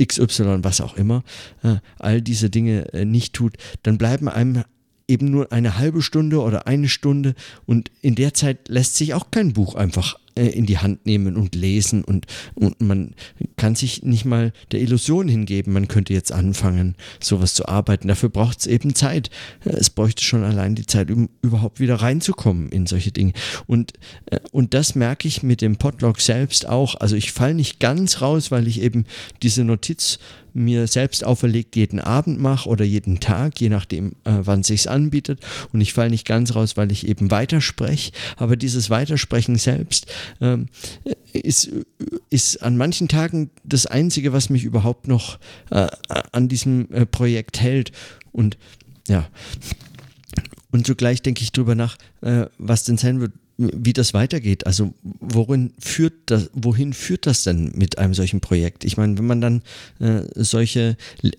XY, 0.00 0.58
was 0.62 0.80
auch 0.80 0.96
immer, 0.96 1.24
äh, 1.62 1.76
all 1.98 2.20
diese 2.22 2.50
Dinge 2.50 2.92
äh, 2.92 3.04
nicht 3.04 3.32
tut, 3.32 3.56
dann 3.82 3.98
bleiben 3.98 4.28
einem 4.28 4.62
eben 5.08 5.30
nur 5.30 5.52
eine 5.52 5.78
halbe 5.78 6.02
Stunde 6.02 6.40
oder 6.40 6.66
eine 6.66 6.88
Stunde 6.88 7.34
und 7.64 7.90
in 8.02 8.14
der 8.14 8.34
Zeit 8.34 8.68
lässt 8.68 8.96
sich 8.96 9.14
auch 9.14 9.30
kein 9.30 9.52
Buch 9.52 9.74
einfach 9.74 10.18
äh, 10.36 10.48
in 10.48 10.66
die 10.66 10.78
Hand 10.78 11.06
nehmen 11.06 11.36
und 11.36 11.54
lesen 11.54 12.04
und, 12.04 12.26
und 12.54 12.80
man 12.80 13.14
kann 13.56 13.74
sich 13.74 14.02
nicht 14.02 14.24
mal 14.24 14.52
der 14.72 14.80
Illusion 14.80 15.28
hingeben, 15.28 15.72
man 15.72 15.88
könnte 15.88 16.12
jetzt 16.12 16.32
anfangen, 16.32 16.94
sowas 17.20 17.54
zu 17.54 17.66
arbeiten. 17.66 18.08
Dafür 18.08 18.28
braucht 18.28 18.60
es 18.60 18.66
eben 18.66 18.94
Zeit. 18.94 19.30
Es 19.64 19.90
bräuchte 19.90 20.22
schon 20.22 20.44
allein 20.44 20.74
die 20.74 20.86
Zeit, 20.86 21.10
um 21.10 21.30
überhaupt 21.40 21.80
wieder 21.80 21.96
reinzukommen 21.96 22.68
in 22.70 22.86
solche 22.86 23.12
Dinge. 23.12 23.32
Und, 23.66 23.94
äh, 24.26 24.40
und 24.52 24.74
das 24.74 24.94
merke 24.94 25.26
ich 25.28 25.42
mit 25.42 25.62
dem 25.62 25.76
Podlog 25.76 26.20
selbst 26.20 26.68
auch. 26.68 26.96
Also 26.96 27.16
ich 27.16 27.32
falle 27.32 27.54
nicht 27.54 27.80
ganz 27.80 28.20
raus, 28.20 28.50
weil 28.50 28.66
ich 28.66 28.82
eben 28.82 29.04
diese 29.42 29.64
Notiz 29.64 30.18
mir 30.56 30.86
selbst 30.86 31.24
auferlegt 31.24 31.76
jeden 31.76 32.00
Abend 32.00 32.40
mache 32.40 32.68
oder 32.68 32.84
jeden 32.84 33.20
Tag, 33.20 33.60
je 33.60 33.68
nachdem, 33.68 34.12
äh, 34.24 34.38
wann 34.40 34.62
sich's 34.62 34.86
anbietet. 34.86 35.40
Und 35.72 35.80
ich 35.80 35.92
falle 35.92 36.10
nicht 36.10 36.26
ganz 36.26 36.54
raus, 36.54 36.76
weil 36.76 36.90
ich 36.90 37.06
eben 37.06 37.30
weiterspreche. 37.30 38.12
Aber 38.36 38.56
dieses 38.56 38.90
Weitersprechen 38.90 39.56
selbst 39.56 40.06
ähm, 40.40 40.66
ist, 41.32 41.70
ist 42.30 42.62
an 42.62 42.76
manchen 42.76 43.08
Tagen 43.08 43.50
das 43.64 43.86
Einzige, 43.86 44.32
was 44.32 44.50
mich 44.50 44.64
überhaupt 44.64 45.08
noch 45.08 45.38
äh, 45.70 45.86
an 46.32 46.48
diesem 46.48 46.90
äh, 46.90 47.06
Projekt 47.06 47.60
hält. 47.60 47.92
Und 48.32 48.56
ja. 49.08 49.26
Und 50.72 50.86
zugleich 50.86 51.22
denke 51.22 51.42
ich 51.42 51.52
drüber 51.52 51.74
nach, 51.74 51.96
äh, 52.22 52.46
was 52.58 52.84
denn 52.84 52.98
sein 52.98 53.20
wird, 53.20 53.32
wie 53.58 53.92
das 53.92 54.12
weitergeht. 54.12 54.66
Also 54.66 54.92
worin 55.02 55.72
führt 55.78 56.14
das, 56.26 56.50
wohin 56.52 56.92
führt 56.92 57.26
das 57.26 57.42
denn 57.42 57.72
mit 57.74 57.98
einem 57.98 58.12
solchen 58.12 58.40
Projekt? 58.40 58.84
Ich 58.84 58.96
meine, 58.96 59.16
wenn 59.16 59.26
man 59.26 59.40
dann 59.40 59.62
äh, 59.98 60.22
solche 60.34 60.96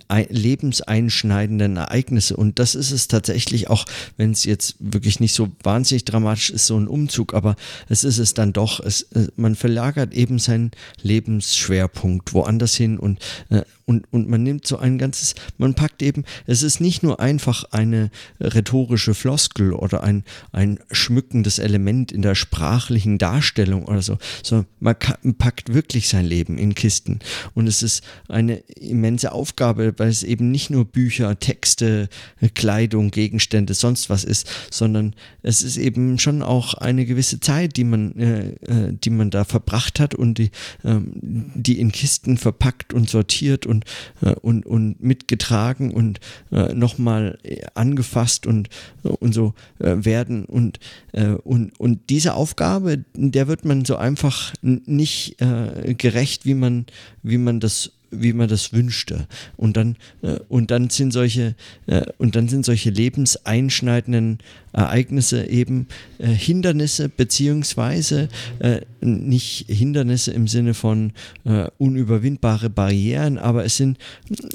lebenseinschneidenden 0.10 1.78
Ereignisse 1.78 2.36
und 2.36 2.60
das 2.60 2.76
ist 2.76 2.92
es 2.92 3.08
tatsächlich 3.08 3.70
auch, 3.70 3.86
wenn 4.18 4.32
es 4.32 4.46
jetzt 4.46 4.76
wirklich 4.80 5.20
nicht 5.20 5.34
so 5.34 5.50
wahnsinnig 5.62 6.06
dramatisch 6.06 6.50
ist, 6.50 6.66
so 6.66 6.78
ein 6.78 6.88
Umzug, 6.88 7.34
aber 7.34 7.56
es 7.88 8.04
ist 8.04 8.18
es 8.18 8.34
dann 8.34 8.52
doch. 8.54 8.80
Es, 8.80 9.04
äh, 9.14 9.28
man 9.36 9.56
verlagert 9.56 10.14
eben 10.14 10.40
seinen 10.40 10.72
Lebensschwerpunkt 11.02 12.34
woanders 12.34 12.76
hin 12.76 12.98
und 12.98 13.20
äh, 13.50 13.62
und, 13.88 14.06
und 14.12 14.28
man 14.28 14.44
nimmt 14.44 14.68
so 14.68 14.78
ein 14.78 14.98
ganzes, 14.98 15.34
man 15.58 15.74
packt 15.74 16.04
eben, 16.04 16.26
es 16.46 16.62
ist 16.62 16.82
nicht 16.82 17.04
nur 17.04 17.22
einfach 17.22 17.64
eine 17.72 18.12
rhetorische 18.42 19.14
Floskel 19.14 19.72
oder 19.72 20.04
ein, 20.04 20.26
ein 20.52 20.80
schmückendes 20.92 21.58
Element 21.58 22.07
in 22.12 22.22
der 22.22 22.36
sprachlichen 22.36 23.18
Darstellung 23.18 23.86
oder 23.86 24.02
so, 24.02 24.18
sondern 24.44 24.68
man 24.80 24.96
packt 25.38 25.74
wirklich 25.74 26.10
sein 26.10 26.26
Leben 26.26 26.58
in 26.58 26.76
Kisten. 26.76 27.20
Und 27.54 27.68
es 27.68 27.82
ist 27.82 28.04
eine 28.28 28.58
immense 28.58 29.32
Aufgabe, 29.32 29.94
weil 29.98 30.10
es 30.10 30.24
eben 30.24 30.52
nicht 30.52 30.70
nur 30.70 30.86
Bücher, 30.86 31.40
Texte, 31.40 32.10
Kleidung, 32.54 33.12
Gegenstände, 33.12 33.74
sonst 33.74 34.10
was 34.10 34.24
ist, 34.24 34.50
sondern 34.70 35.16
es 35.44 35.62
ist 35.62 35.78
eben 35.78 36.20
schon 36.20 36.44
auch 36.44 36.74
eine 36.74 37.06
gewisse 37.06 37.40
Zeit, 37.40 37.78
die 37.78 37.86
man, 37.86 38.16
äh, 38.18 38.50
äh 38.66 38.94
die 38.94 39.10
man 39.10 39.30
da 39.30 39.46
verbracht 39.46 40.00
hat 40.00 40.14
und 40.14 40.38
die, 40.38 40.52
ähm, 40.84 41.14
die 41.56 41.80
in 41.80 41.92
Kisten 41.92 42.38
verpackt 42.38 42.94
und 42.94 43.10
sortiert 43.10 43.66
und 43.66 43.78
und, 43.78 43.86
äh, 44.22 44.36
und, 44.42 44.66
und 44.66 45.02
mitgetragen 45.02 45.92
und 45.92 46.20
äh, 46.52 46.74
nochmal 46.74 47.38
angefasst 47.74 48.48
und, 48.48 48.70
und 49.04 49.34
so 49.34 49.54
äh, 49.80 49.96
werden. 49.98 50.46
Und, 50.46 50.80
äh, 51.14 51.30
und, 51.30 51.97
und 51.98 52.10
diese 52.10 52.36
Aufgabe, 52.36 53.04
der 53.16 53.48
wird 53.48 53.66
man 53.66 53.84
so 53.84 53.96
einfach 53.96 54.54
nicht 54.62 55.42
äh, 55.42 55.96
gerecht, 55.96 56.46
wie 56.46 56.54
man, 56.54 56.86
wie 57.24 57.38
man 57.38 57.60
das 57.60 57.92
wie 58.12 58.34
man 58.34 58.48
das 58.48 58.74
wünschte. 58.74 59.28
Und 59.56 59.78
dann, 59.78 59.98
äh, 60.22 60.40
und 60.48 60.72
dann 60.72 60.90
sind 60.90 61.12
solche, 61.12 61.56
äh, 61.88 62.04
und 62.18 62.36
dann 62.36 62.48
sind 62.48 62.66
solche 62.66 62.90
lebenseinschneidenden 62.90 64.40
Ereignisse 64.74 65.48
eben 65.48 65.88
äh, 66.20 66.28
Hindernisse, 66.28 67.10
beziehungsweise 67.10 68.30
äh, 68.60 68.82
nicht 69.02 69.66
Hindernisse 69.68 70.32
im 70.32 70.48
Sinne 70.48 70.74
von 70.74 71.14
äh, 71.46 71.68
unüberwindbare 71.78 72.70
Barrieren, 72.70 73.38
aber 73.38 73.66
es 73.66 73.78
sind 73.78 73.98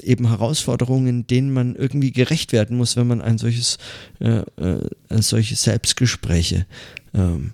eben 0.01 0.29
Herausforderungen, 0.29 1.27
denen 1.27 1.53
man 1.53 1.75
irgendwie 1.75 2.11
gerecht 2.11 2.51
werden 2.53 2.77
muss, 2.77 2.95
wenn 2.95 3.07
man 3.07 3.21
ein 3.21 3.37
solches, 3.37 3.77
solche 5.09 5.55
Selbstgespräche 5.55 6.65
ähm, 7.13 7.53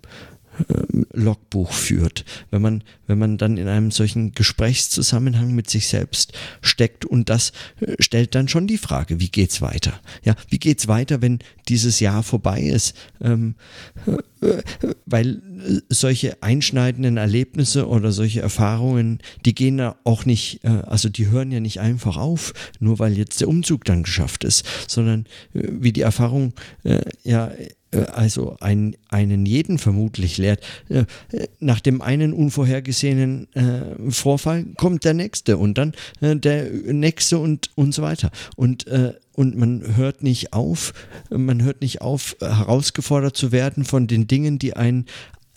ähm, 0.67 1.05
Logbuch 1.13 1.71
führt, 1.71 2.25
wenn 2.51 2.61
man, 2.61 2.83
wenn 3.07 3.17
man 3.17 3.37
dann 3.37 3.57
in 3.57 3.67
einem 3.67 3.91
solchen 3.91 4.33
Gesprächszusammenhang 4.33 5.53
mit 5.53 5.69
sich 5.69 5.87
selbst 5.87 6.33
steckt 6.61 7.05
und 7.05 7.29
das 7.29 7.51
äh, 7.79 7.95
stellt 7.99 8.35
dann 8.35 8.47
schon 8.47 8.67
die 8.67 8.77
Frage, 8.77 9.19
wie 9.19 9.29
geht's 9.29 9.61
weiter? 9.61 9.99
Ja, 10.23 10.35
wie 10.49 10.59
geht's 10.59 10.87
weiter, 10.87 11.21
wenn 11.21 11.39
dieses 11.67 11.99
Jahr 11.99 12.23
vorbei 12.23 12.61
ist? 12.61 12.95
Ähm, 13.21 13.55
äh, 14.41 14.61
weil 15.05 15.41
äh, 15.65 15.81
solche 15.89 16.41
einschneidenden 16.43 17.17
Erlebnisse 17.17 17.87
oder 17.87 18.11
solche 18.11 18.41
Erfahrungen, 18.41 19.19
die 19.45 19.55
gehen 19.55 19.79
ja 19.79 19.95
auch 20.03 20.25
nicht, 20.25 20.63
also 20.63 21.09
die 21.09 21.27
hören 21.27 21.51
ja 21.51 21.59
nicht 21.59 21.79
einfach 21.79 22.17
auf, 22.17 22.53
nur 22.79 22.99
weil 22.99 23.17
jetzt 23.17 23.41
der 23.41 23.47
Umzug 23.47 23.85
dann 23.85 24.03
geschafft 24.03 24.43
ist, 24.43 24.65
sondern 24.87 25.25
wie 25.53 25.91
die 25.91 26.01
Erfahrung 26.01 26.53
ja 27.23 27.47
äh, 27.47 27.69
also 27.97 28.55
ein, 28.59 28.95
einen 29.09 29.45
jeden 29.45 29.79
vermutlich 29.79 30.37
lehrt. 30.37 30.63
Äh, 30.89 31.05
nach 31.59 31.79
dem 31.79 32.01
einen 32.01 32.33
unvorhergesehenen 32.33 33.47
äh, 33.53 34.11
Vorfall 34.11 34.65
kommt 34.77 35.05
der 35.05 35.13
nächste 35.13 35.57
und 35.57 35.77
dann 35.77 35.93
äh, 36.21 36.35
der 36.35 36.69
nächste 36.69 37.39
und, 37.39 37.69
und 37.75 37.93
so 37.93 38.01
weiter. 38.01 38.31
Und, 38.55 38.87
äh, 38.87 39.13
und 39.33 39.57
man 39.57 39.95
hört 39.95 40.21
nicht 40.21 40.53
auf, 40.53 40.93
man 41.29 41.63
hört 41.63 41.81
nicht 41.81 42.01
auf, 42.01 42.35
herausgefordert 42.41 43.35
zu 43.35 43.51
werden 43.51 43.85
von 43.85 44.05
den 44.07 44.27
Dingen, 44.27 44.59
die 44.59 44.75
einen 44.75 45.05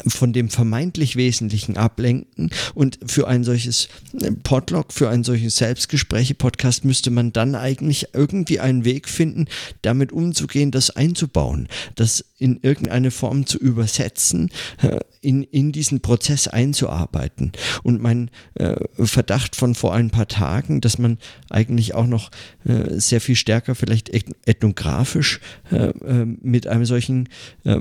von 0.06 0.32
dem 0.32 0.48
vermeintlich 0.48 1.16
Wesentlichen 1.16 1.76
ablenken. 1.76 2.50
Und 2.74 2.98
für 3.06 3.28
ein 3.28 3.44
solches 3.44 3.88
äh, 4.20 4.32
Podlog, 4.32 4.92
für 4.92 5.08
ein 5.08 5.24
solches 5.24 5.56
Selbstgespräche-Podcast 5.56 6.84
müsste 6.84 7.10
man 7.10 7.32
dann 7.32 7.54
eigentlich 7.54 8.08
irgendwie 8.12 8.60
einen 8.60 8.84
Weg 8.84 9.08
finden, 9.08 9.46
damit 9.82 10.12
umzugehen, 10.12 10.70
das 10.70 10.90
einzubauen, 10.90 11.68
das 11.94 12.24
in 12.42 12.58
irgendeine 12.60 13.12
Form 13.12 13.46
zu 13.46 13.56
übersetzen, 13.56 14.50
äh, 14.82 14.98
in, 15.20 15.44
in 15.44 15.70
diesen 15.70 16.00
Prozess 16.00 16.48
einzuarbeiten. 16.48 17.52
Und 17.84 18.02
mein 18.02 18.30
äh, 18.54 18.74
Verdacht 18.98 19.54
von 19.54 19.76
vor 19.76 19.94
ein 19.94 20.10
paar 20.10 20.26
Tagen, 20.26 20.80
dass 20.80 20.98
man 20.98 21.18
eigentlich 21.48 21.94
auch 21.94 22.08
noch 22.08 22.32
äh, 22.64 22.98
sehr 22.98 23.20
viel 23.20 23.36
stärker 23.36 23.76
vielleicht 23.76 24.10
ethnografisch 24.10 25.40
äh, 25.70 25.90
äh 25.90 26.26
mit 26.42 26.66
einem 26.66 26.84
solchen 26.84 27.28
äh, 27.62 27.78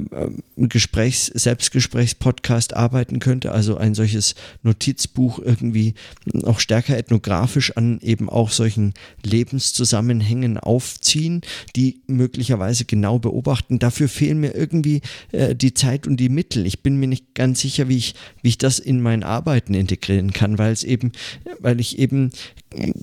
Gesprächs, 0.57 1.25
Selbstgesprächspodcast 1.25 2.75
arbeiten 2.75 3.19
könnte, 3.19 3.51
also 3.51 3.77
ein 3.77 3.95
solches 3.95 4.35
Notizbuch 4.61 5.39
irgendwie 5.39 5.95
auch 6.43 6.59
stärker 6.59 6.95
ethnografisch 6.95 7.75
an 7.75 7.99
eben 8.01 8.29
auch 8.29 8.51
solchen 8.51 8.93
Lebenszusammenhängen 9.23 10.59
aufziehen, 10.59 11.41
die 11.75 12.01
möglicherweise 12.05 12.85
genau 12.85 13.17
beobachten. 13.17 13.79
Dafür 13.79 14.07
fehlen 14.07 14.39
mir 14.39 14.50
irgendwie 14.55 15.01
äh, 15.31 15.55
die 15.55 15.73
Zeit 15.73 16.07
und 16.07 16.17
die 16.17 16.29
Mittel. 16.29 16.65
Ich 16.65 16.83
bin 16.83 16.97
mir 16.97 17.07
nicht 17.07 17.33
ganz 17.35 17.61
sicher, 17.61 17.87
wie 17.87 17.97
ich, 17.97 18.15
wie 18.41 18.49
ich 18.49 18.57
das 18.57 18.79
in 18.79 19.01
mein 19.01 19.23
Arbeiten 19.23 19.73
integrieren 19.73 20.33
kann, 20.33 20.57
weil 20.57 20.71
es 20.71 20.83
eben, 20.83 21.11
weil 21.59 21.79
ich 21.79 21.99
eben 21.99 22.31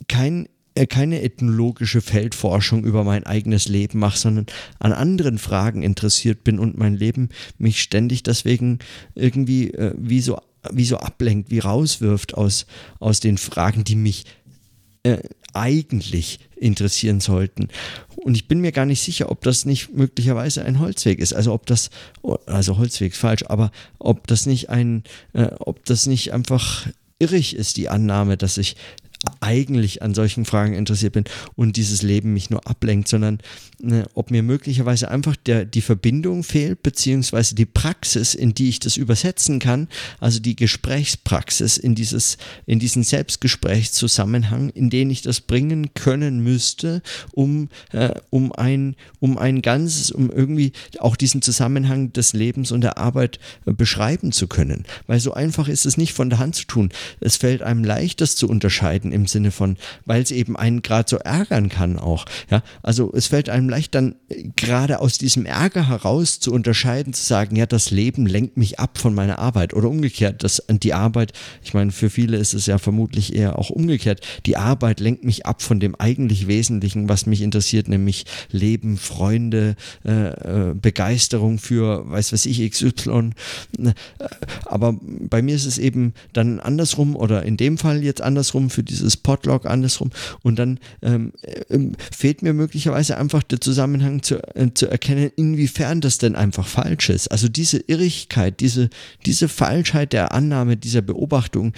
kein 0.08 0.48
äh, 0.78 0.86
keine 0.86 1.22
ethnologische 1.22 2.00
Feldforschung 2.00 2.84
über 2.84 3.02
mein 3.02 3.24
eigenes 3.24 3.66
Leben 3.66 3.98
mache, 3.98 4.18
sondern 4.18 4.46
an 4.78 4.92
anderen 4.92 5.38
Fragen 5.38 5.82
interessiert 5.82 6.44
bin 6.44 6.58
und 6.60 6.78
mein 6.78 6.94
Leben 6.94 7.30
mich 7.58 7.82
ständig 7.82 8.22
deswegen 8.22 8.78
irgendwie 9.16 9.72
äh, 9.72 9.92
wie, 9.98 10.20
so, 10.20 10.38
wie 10.70 10.84
so 10.84 10.98
ablenkt, 10.98 11.50
wie 11.50 11.58
rauswirft 11.58 12.34
aus, 12.34 12.66
aus 13.00 13.18
den 13.18 13.38
Fragen, 13.38 13.82
die 13.82 13.96
mich 13.96 14.24
äh, 15.02 15.18
eigentlich 15.58 16.40
interessieren 16.56 17.20
sollten. 17.20 17.68
Und 18.16 18.34
ich 18.34 18.48
bin 18.48 18.60
mir 18.60 18.72
gar 18.72 18.86
nicht 18.86 19.02
sicher, 19.02 19.30
ob 19.30 19.42
das 19.42 19.64
nicht 19.64 19.94
möglicherweise 19.94 20.64
ein 20.64 20.80
Holzweg 20.80 21.18
ist. 21.18 21.32
Also 21.32 21.52
ob 21.52 21.66
das, 21.66 21.90
also 22.46 22.78
Holzweg 22.78 23.12
ist 23.12 23.18
falsch, 23.18 23.44
aber 23.46 23.70
ob 23.98 24.26
das 24.26 24.46
nicht 24.46 24.70
ein, 24.70 25.04
äh, 25.34 25.48
ob 25.58 25.84
das 25.84 26.06
nicht 26.06 26.32
einfach 26.32 26.88
irrig 27.18 27.54
ist, 27.54 27.76
die 27.76 27.88
Annahme, 27.88 28.36
dass 28.36 28.58
ich 28.58 28.76
eigentlich 29.40 30.02
an 30.02 30.14
solchen 30.14 30.44
Fragen 30.44 30.74
interessiert 30.74 31.14
bin 31.14 31.24
und 31.56 31.76
dieses 31.76 32.02
Leben 32.02 32.32
mich 32.32 32.50
nur 32.50 32.66
ablenkt, 32.68 33.08
sondern 33.08 33.38
ne, 33.80 34.06
ob 34.14 34.30
mir 34.30 34.42
möglicherweise 34.42 35.10
einfach 35.10 35.34
der, 35.34 35.64
die 35.64 35.80
Verbindung 35.80 36.44
fehlt, 36.44 36.82
beziehungsweise 36.82 37.54
die 37.54 37.66
Praxis, 37.66 38.34
in 38.34 38.54
die 38.54 38.68
ich 38.68 38.78
das 38.78 38.96
übersetzen 38.96 39.58
kann, 39.58 39.88
also 40.20 40.40
die 40.40 40.54
Gesprächspraxis 40.54 41.78
in, 41.78 41.96
dieses, 41.96 42.38
in 42.66 42.78
diesen 42.78 43.02
Selbstgesprächszusammenhang, 43.02 44.70
in 44.70 44.88
den 44.88 45.10
ich 45.10 45.22
das 45.22 45.40
bringen 45.40 45.94
können 45.94 46.40
müsste, 46.40 47.02
um, 47.32 47.68
äh, 47.92 48.14
um, 48.30 48.52
ein, 48.52 48.94
um 49.18 49.36
ein 49.36 49.62
ganzes, 49.62 50.12
um 50.12 50.30
irgendwie 50.30 50.72
auch 51.00 51.16
diesen 51.16 51.42
Zusammenhang 51.42 52.12
des 52.12 52.34
Lebens 52.34 52.70
und 52.70 52.82
der 52.82 52.98
Arbeit 52.98 53.40
äh, 53.66 53.72
beschreiben 53.72 54.30
zu 54.30 54.46
können. 54.46 54.84
Weil 55.08 55.18
so 55.18 55.32
einfach 55.34 55.66
ist 55.66 55.86
es 55.86 55.96
nicht 55.96 56.12
von 56.12 56.30
der 56.30 56.38
Hand 56.38 56.54
zu 56.54 56.66
tun. 56.66 56.90
Es 57.20 57.36
fällt 57.36 57.62
einem 57.62 57.82
leicht, 57.82 58.20
das 58.20 58.36
zu 58.36 58.48
unterscheiden 58.48 59.07
im 59.12 59.26
Sinne 59.26 59.50
von, 59.50 59.76
weil 60.04 60.22
es 60.22 60.30
eben 60.30 60.56
einen 60.56 60.82
gerade 60.82 61.08
so 61.08 61.16
ärgern 61.16 61.68
kann 61.68 61.98
auch. 61.98 62.24
Ja, 62.50 62.62
also 62.82 63.12
es 63.14 63.28
fällt 63.28 63.48
einem 63.48 63.68
leicht 63.68 63.94
dann 63.94 64.16
äh, 64.28 64.48
gerade 64.56 65.00
aus 65.00 65.18
diesem 65.18 65.46
Ärger 65.46 65.88
heraus 65.88 66.40
zu 66.40 66.52
unterscheiden, 66.52 67.12
zu 67.12 67.24
sagen, 67.24 67.56
ja, 67.56 67.66
das 67.66 67.90
Leben 67.90 68.26
lenkt 68.26 68.56
mich 68.56 68.78
ab 68.78 68.98
von 68.98 69.14
meiner 69.14 69.38
Arbeit 69.38 69.74
oder 69.74 69.88
umgekehrt, 69.88 70.42
dass 70.42 70.62
die 70.68 70.94
Arbeit, 70.94 71.32
ich 71.62 71.74
meine, 71.74 71.90
für 71.90 72.10
viele 72.10 72.36
ist 72.36 72.54
es 72.54 72.66
ja 72.66 72.78
vermutlich 72.78 73.34
eher 73.34 73.58
auch 73.58 73.70
umgekehrt, 73.70 74.20
die 74.46 74.56
Arbeit 74.56 75.00
lenkt 75.00 75.24
mich 75.24 75.46
ab 75.46 75.62
von 75.62 75.80
dem 75.80 75.94
eigentlich 75.94 76.46
Wesentlichen, 76.46 77.08
was 77.08 77.26
mich 77.26 77.42
interessiert, 77.42 77.88
nämlich 77.88 78.24
Leben, 78.50 78.96
Freunde, 78.96 79.76
äh, 80.04 80.70
äh 80.70 80.74
Begeisterung 80.74 81.58
für, 81.58 82.08
weiß 82.10 82.32
was 82.32 82.46
ich, 82.46 82.70
XY. 82.70 83.30
Äh, 83.78 83.92
aber 84.64 84.94
bei 85.02 85.42
mir 85.42 85.54
ist 85.54 85.66
es 85.66 85.78
eben 85.78 86.14
dann 86.32 86.60
andersrum 86.60 87.16
oder 87.16 87.42
in 87.42 87.56
dem 87.56 87.78
Fall 87.78 88.02
jetzt 88.02 88.20
andersrum 88.20 88.70
für 88.70 88.82
dieses 88.98 89.16
Podlog 89.16 89.66
andersrum 89.66 90.10
und 90.42 90.58
dann 90.58 90.78
ähm, 91.02 91.32
äh, 91.42 91.78
fehlt 92.16 92.42
mir 92.42 92.52
möglicherweise 92.52 93.16
einfach 93.16 93.42
der 93.42 93.60
Zusammenhang 93.60 94.22
zu, 94.22 94.36
äh, 94.54 94.68
zu 94.74 94.88
erkennen, 94.88 95.30
inwiefern 95.36 96.00
das 96.00 96.18
denn 96.18 96.36
einfach 96.36 96.66
falsch 96.66 97.10
ist. 97.10 97.28
Also 97.28 97.48
diese 97.48 97.78
Irrigkeit, 97.78 98.60
diese, 98.60 98.90
diese 99.26 99.48
Falschheit 99.48 100.12
der 100.12 100.32
Annahme, 100.32 100.76
dieser 100.76 101.02
Beobachtung, 101.02 101.72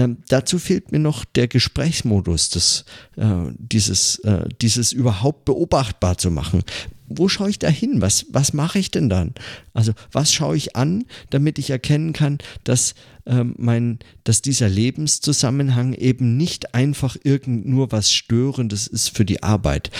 ähm, 0.00 0.18
dazu 0.28 0.58
fehlt 0.58 0.92
mir 0.92 0.98
noch 0.98 1.24
der 1.24 1.48
Gesprächsmodus, 1.48 2.50
des, 2.50 2.84
äh, 3.16 3.26
dieses, 3.58 4.16
äh, 4.20 4.48
dieses 4.60 4.92
überhaupt 4.92 5.44
beobachtbar 5.44 6.18
zu 6.18 6.30
machen 6.30 6.62
wo 7.10 7.28
schaue 7.28 7.50
ich 7.50 7.58
da 7.58 7.68
hin? 7.68 8.00
Was, 8.00 8.26
was 8.30 8.52
mache 8.52 8.78
ich 8.78 8.92
denn 8.92 9.08
dann? 9.08 9.34
Also 9.74 9.92
was 10.12 10.32
schaue 10.32 10.56
ich 10.56 10.76
an, 10.76 11.04
damit 11.30 11.58
ich 11.58 11.70
erkennen 11.70 12.12
kann, 12.12 12.38
dass, 12.62 12.94
ähm, 13.26 13.54
mein, 13.58 13.98
dass 14.22 14.42
dieser 14.42 14.68
Lebenszusammenhang 14.68 15.92
eben 15.94 16.36
nicht 16.36 16.72
einfach 16.74 17.16
irgend 17.24 17.66
nur 17.66 17.90
was 17.90 18.12
Störendes 18.12 18.86
ist 18.86 19.08
für 19.14 19.24
die 19.24 19.42
Arbeit 19.42 19.90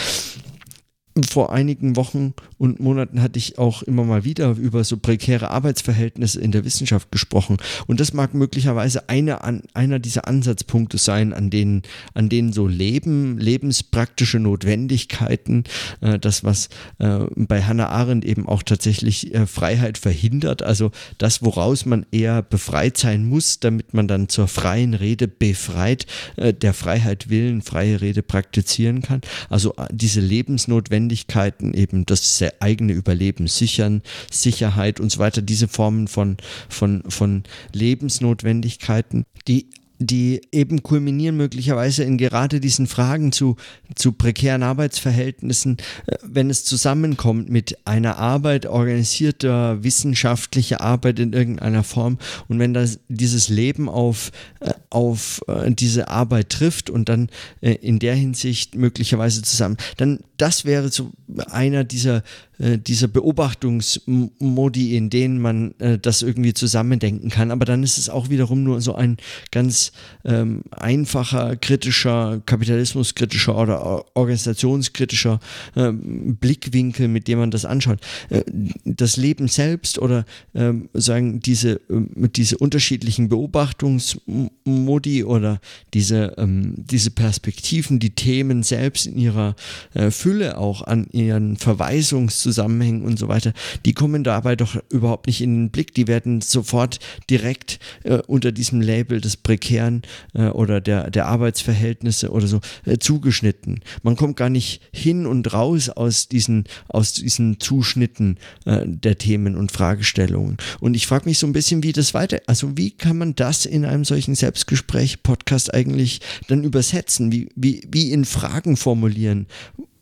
vor 1.24 1.52
einigen 1.52 1.96
Wochen 1.96 2.34
und 2.58 2.80
Monaten 2.80 3.22
hatte 3.22 3.38
ich 3.38 3.58
auch 3.58 3.82
immer 3.82 4.04
mal 4.04 4.24
wieder 4.24 4.50
über 4.50 4.84
so 4.84 4.96
prekäre 4.96 5.50
Arbeitsverhältnisse 5.50 6.40
in 6.40 6.52
der 6.52 6.64
Wissenschaft 6.64 7.10
gesprochen. 7.10 7.56
Und 7.86 8.00
das 8.00 8.12
mag 8.12 8.34
möglicherweise 8.34 9.08
eine, 9.08 9.44
an, 9.44 9.62
einer 9.74 9.98
dieser 9.98 10.26
Ansatzpunkte 10.26 10.98
sein, 10.98 11.32
an 11.32 11.50
denen, 11.50 11.82
an 12.14 12.28
denen 12.28 12.52
so 12.52 12.66
Leben, 12.66 13.38
lebenspraktische 13.38 14.38
Notwendigkeiten, 14.38 15.64
äh, 16.00 16.18
das, 16.18 16.44
was 16.44 16.68
äh, 16.98 17.20
bei 17.34 17.62
Hannah 17.62 17.88
Arendt 17.88 18.24
eben 18.24 18.48
auch 18.48 18.62
tatsächlich 18.62 19.34
äh, 19.34 19.46
Freiheit 19.46 19.98
verhindert, 19.98 20.62
also 20.62 20.90
das, 21.18 21.42
woraus 21.42 21.86
man 21.86 22.06
eher 22.12 22.42
befreit 22.42 22.96
sein 22.96 23.24
muss, 23.24 23.60
damit 23.60 23.94
man 23.94 24.08
dann 24.08 24.28
zur 24.28 24.48
freien 24.48 24.94
Rede 24.94 25.28
befreit, 25.28 26.06
äh, 26.36 26.52
der 26.52 26.74
Freiheit 26.74 27.30
willen 27.30 27.62
freie 27.62 28.00
Rede 28.00 28.22
praktizieren 28.22 29.02
kann. 29.02 29.20
Also 29.48 29.74
äh, 29.76 29.86
diese 29.90 30.20
Lebensnotwendigkeiten 30.20 31.09
Notwendigkeiten, 31.10 31.74
eben 31.74 32.06
das 32.06 32.42
eigene 32.60 32.92
Überleben 32.92 33.48
sichern, 33.48 34.02
Sicherheit 34.30 35.00
und 35.00 35.10
so 35.10 35.18
weiter, 35.18 35.42
diese 35.42 35.66
Formen 35.66 36.06
von, 36.06 36.36
von, 36.68 37.02
von 37.08 37.42
Lebensnotwendigkeiten, 37.72 39.24
die 39.48 39.70
die 40.02 40.40
eben 40.50 40.82
kulminieren 40.82 41.36
möglicherweise 41.36 42.04
in 42.04 42.16
gerade 42.16 42.58
diesen 42.58 42.86
Fragen 42.86 43.32
zu, 43.32 43.56
zu 43.94 44.12
prekären 44.12 44.62
Arbeitsverhältnissen, 44.62 45.76
äh, 46.06 46.16
wenn 46.22 46.48
es 46.48 46.64
zusammenkommt 46.64 47.50
mit 47.50 47.76
einer 47.86 48.16
Arbeit, 48.16 48.64
organisierter 48.64 49.84
wissenschaftlicher 49.84 50.80
Arbeit 50.80 51.18
in 51.18 51.34
irgendeiner 51.34 51.84
Form 51.84 52.16
und 52.48 52.58
wenn 52.58 52.72
das, 52.72 53.00
dieses 53.08 53.50
Leben 53.50 53.90
auf, 53.90 54.32
äh, 54.60 54.72
auf 54.88 55.42
äh, 55.46 55.70
diese 55.70 56.08
Arbeit 56.08 56.48
trifft 56.48 56.88
und 56.88 57.10
dann 57.10 57.28
in 57.60 57.98
der 57.98 58.14
Hinsicht 58.14 58.74
möglicherweise 58.74 59.42
zusammen, 59.42 59.76
dann 59.98 60.20
das 60.40 60.64
wäre 60.64 60.88
so 60.88 61.10
einer 61.50 61.84
dieser 61.84 62.22
äh, 62.60 62.78
dieser 62.78 63.08
Beobachtungsmodi, 63.08 64.94
in 64.96 65.08
denen 65.08 65.40
man 65.40 65.74
äh, 65.78 65.98
das 65.98 66.20
irgendwie 66.20 66.52
zusammendenken 66.52 67.30
kann. 67.30 67.50
Aber 67.50 67.64
dann 67.64 67.82
ist 67.82 67.96
es 67.96 68.10
auch 68.10 68.28
wiederum 68.28 68.62
nur 68.62 68.82
so 68.82 68.94
ein 68.94 69.16
ganz 69.50 69.92
ähm, 70.24 70.62
einfacher, 70.70 71.56
kritischer, 71.56 72.42
kapitalismuskritischer 72.44 73.56
oder 73.56 74.04
organisationskritischer 74.14 75.40
äh, 75.74 75.90
Blickwinkel, 75.92 77.08
mit 77.08 77.28
dem 77.28 77.38
man 77.38 77.50
das 77.50 77.64
anschaut. 77.64 78.00
Äh, 78.28 78.42
das 78.84 79.16
Leben 79.16 79.48
selbst 79.48 79.98
oder 79.98 80.26
ähm, 80.54 80.90
sagen 80.92 81.40
diese, 81.40 81.80
äh, 81.88 82.28
diese 82.36 82.58
unterschiedlichen 82.58 83.30
Beobachtungsmodi 83.30 85.24
oder 85.24 85.60
diese, 85.94 86.34
ähm, 86.36 86.74
diese 86.76 87.10
Perspektiven, 87.10 88.00
die 88.00 88.10
Themen 88.10 88.62
selbst 88.62 89.06
in 89.06 89.16
ihrer 89.16 89.56
äh, 89.94 90.10
Fülle 90.30 90.58
auch 90.58 90.82
an 90.82 91.08
ihren 91.10 91.56
Verweisungs 91.56 92.38
Zusammenhängen 92.38 93.02
und 93.02 93.18
so 93.18 93.26
weiter, 93.26 93.52
die 93.84 93.94
kommen 93.94 94.22
dabei 94.22 94.54
doch 94.54 94.76
überhaupt 94.88 95.26
nicht 95.26 95.40
in 95.40 95.56
den 95.56 95.70
Blick. 95.70 95.92
Die 95.92 96.06
werden 96.06 96.40
sofort 96.40 97.00
direkt 97.28 97.80
äh, 98.04 98.18
unter 98.28 98.52
diesem 98.52 98.80
Label 98.80 99.20
des 99.20 99.36
Prekären 99.36 100.02
äh, 100.34 100.44
oder 100.44 100.80
der, 100.80 101.10
der 101.10 101.26
Arbeitsverhältnisse 101.26 102.30
oder 102.30 102.46
so 102.46 102.60
äh, 102.86 102.98
zugeschnitten. 102.98 103.80
Man 104.04 104.14
kommt 104.14 104.36
gar 104.36 104.50
nicht 104.50 104.82
hin 104.92 105.26
und 105.26 105.52
raus 105.52 105.88
aus 105.88 106.28
diesen, 106.28 106.62
aus 106.86 107.12
diesen 107.12 107.58
Zuschnitten 107.58 108.38
äh, 108.66 108.82
der 108.86 109.18
Themen 109.18 109.56
und 109.56 109.72
Fragestellungen. 109.72 110.58
Und 110.78 110.94
ich 110.94 111.08
frage 111.08 111.28
mich 111.28 111.40
so 111.40 111.46
ein 111.48 111.52
bisschen, 111.52 111.82
wie 111.82 111.92
das 111.92 112.14
weiter, 112.14 112.40
also 112.46 112.76
wie 112.76 112.92
kann 112.92 113.18
man 113.18 113.34
das 113.34 113.66
in 113.66 113.84
einem 113.84 114.04
solchen 114.04 114.36
Selbstgespräch-Podcast 114.36 115.74
eigentlich 115.74 116.20
dann 116.46 116.62
übersetzen? 116.62 117.32
Wie, 117.32 117.48
wie, 117.56 117.82
wie 117.90 118.12
in 118.12 118.24
Fragen 118.24 118.76
formulieren? 118.76 119.48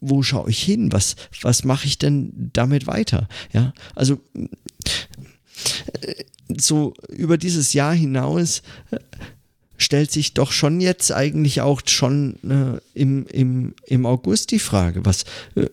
Wo 0.00 0.22
schaue 0.22 0.50
ich 0.50 0.62
hin? 0.62 0.92
Was, 0.92 1.16
was 1.42 1.64
mache 1.64 1.86
ich 1.86 1.98
denn 1.98 2.50
damit 2.52 2.86
weiter? 2.86 3.28
Ja, 3.52 3.72
also 3.94 4.20
äh, 6.00 6.24
so 6.56 6.94
über 7.08 7.36
dieses 7.36 7.72
Jahr 7.72 7.94
hinaus 7.94 8.62
äh, 8.90 8.98
stellt 9.78 10.10
sich 10.10 10.34
doch 10.34 10.52
schon 10.52 10.80
jetzt 10.80 11.12
eigentlich 11.12 11.62
auch 11.62 11.80
schon 11.86 12.34
äh, 12.42 12.80
im, 12.94 13.26
im, 13.26 13.74
im 13.86 14.06
August 14.06 14.50
die 14.50 14.58
Frage, 14.58 15.06
was, 15.06 15.24
äh, 15.54 15.66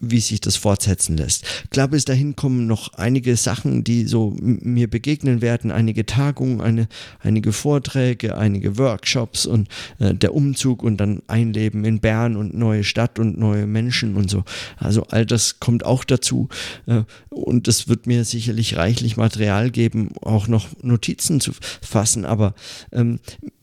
wie 0.00 0.20
sich 0.20 0.40
das 0.40 0.56
fortsetzen 0.56 1.16
lässt. 1.16 1.44
Klar, 1.70 1.88
bis 1.88 2.04
dahin 2.04 2.36
kommen 2.36 2.66
noch 2.66 2.94
einige 2.94 3.36
Sachen, 3.36 3.84
die 3.84 4.06
so 4.06 4.34
mir 4.40 4.88
begegnen 4.88 5.42
werden, 5.42 5.70
einige 5.70 6.06
Tagungen, 6.06 6.60
eine, 6.60 6.88
einige 7.20 7.52
Vorträge, 7.52 8.36
einige 8.36 8.78
Workshops 8.78 9.46
und 9.46 9.68
äh, 9.98 10.14
der 10.14 10.34
Umzug 10.34 10.82
und 10.82 10.96
dann 10.96 11.22
Einleben 11.26 11.84
in 11.84 12.00
Bern 12.00 12.36
und 12.36 12.54
neue 12.54 12.82
Stadt 12.82 13.18
und 13.18 13.38
neue 13.38 13.66
Menschen 13.66 14.16
und 14.16 14.30
so. 14.30 14.44
Also 14.78 15.04
all 15.10 15.26
das 15.26 15.60
kommt 15.60 15.84
auch 15.84 16.04
dazu 16.04 16.48
äh, 16.86 17.02
und 17.28 17.68
es 17.68 17.88
wird 17.88 18.06
mir 18.06 18.24
sicherlich 18.24 18.76
reichlich 18.76 19.18
Material 19.18 19.70
geben, 19.70 20.12
auch 20.22 20.48
noch 20.48 20.68
Notizen 20.82 21.40
zu 21.40 21.52
fassen, 21.82 22.24
aber 22.24 22.54
ähm, 23.02 23.20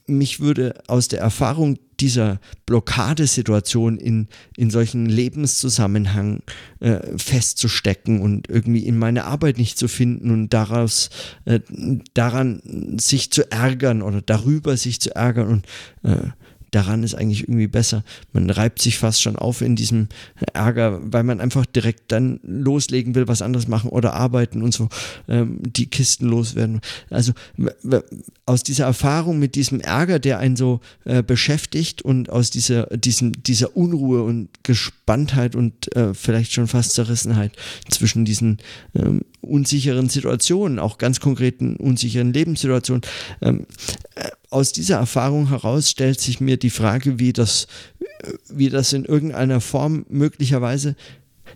mich 0.09 0.39
würde 0.39 0.73
aus 0.87 1.07
der 1.07 1.19
Erfahrung 1.19 1.77
dieser 1.99 2.39
Blockadesituation 2.65 3.97
in, 3.97 4.27
in 4.57 4.69
solchen 4.69 5.05
Lebenszusammenhang 5.05 6.41
äh, 6.79 6.99
festzustecken 7.17 8.21
und 8.21 8.49
irgendwie 8.49 8.85
in 8.85 8.97
meine 8.97 9.25
Arbeit 9.25 9.57
nicht 9.57 9.77
zu 9.77 9.87
finden 9.87 10.31
und 10.31 10.53
daraus 10.53 11.09
äh, 11.45 11.59
daran 12.13 12.97
sich 12.99 13.31
zu 13.31 13.51
ärgern 13.51 14.01
oder 14.01 14.21
darüber 14.21 14.77
sich 14.77 14.99
zu 14.99 15.15
ärgern 15.15 15.47
und 15.47 15.65
äh, 16.03 16.29
daran 16.71 17.03
ist 17.03 17.15
eigentlich 17.15 17.43
irgendwie 17.43 17.67
besser. 17.67 18.03
Man 18.33 18.49
reibt 18.49 18.81
sich 18.81 18.97
fast 18.97 19.21
schon 19.21 19.35
auf 19.35 19.61
in 19.61 19.75
diesem 19.75 20.07
Ärger, 20.53 20.99
weil 21.03 21.23
man 21.23 21.41
einfach 21.41 21.65
direkt 21.65 22.11
dann 22.11 22.39
loslegen 22.43 23.15
will, 23.15 23.27
was 23.27 23.41
anderes 23.41 23.67
machen 23.67 23.89
oder 23.89 24.13
arbeiten 24.13 24.61
und 24.61 24.73
so 24.73 24.89
ähm, 25.27 25.59
die 25.61 25.87
Kisten 25.87 26.27
loswerden. 26.27 26.81
Also 27.09 27.33
aus 28.45 28.63
dieser 28.63 28.85
Erfahrung 28.85 29.39
mit 29.39 29.55
diesem 29.55 29.79
Ärger, 29.79 30.19
der 30.19 30.39
einen 30.39 30.55
so 30.55 30.81
äh, 31.05 31.23
beschäftigt 31.23 32.01
und 32.01 32.29
aus 32.29 32.49
dieser, 32.49 32.85
diesem, 32.97 33.31
dieser 33.43 33.75
Unruhe 33.75 34.23
und 34.23 34.49
Gespanntheit 34.63 35.55
und 35.55 35.95
äh, 35.95 36.13
vielleicht 36.13 36.53
schon 36.53 36.67
fast 36.67 36.93
Zerrissenheit 36.93 37.51
zwischen 37.89 38.25
diesen 38.25 38.57
ähm, 38.95 39.21
unsicheren 39.41 40.09
Situationen, 40.09 40.79
auch 40.79 40.97
ganz 40.97 41.19
konkreten 41.19 41.75
unsicheren 41.75 42.33
Lebenssituationen, 42.33 43.03
ähm, 43.41 43.65
äh, 44.15 44.29
aus 44.49 44.71
dieser 44.71 44.97
Erfahrung 44.97 45.49
heraus 45.49 45.89
stellt 45.89 46.19
sich 46.19 46.39
mir 46.39 46.57
die 46.57 46.69
Frage, 46.69 47.19
wie 47.19 47.33
das, 47.33 47.67
wie 48.49 48.69
das 48.69 48.93
in 48.93 49.05
irgendeiner 49.05 49.61
Form 49.61 50.05
möglicherweise 50.09 50.95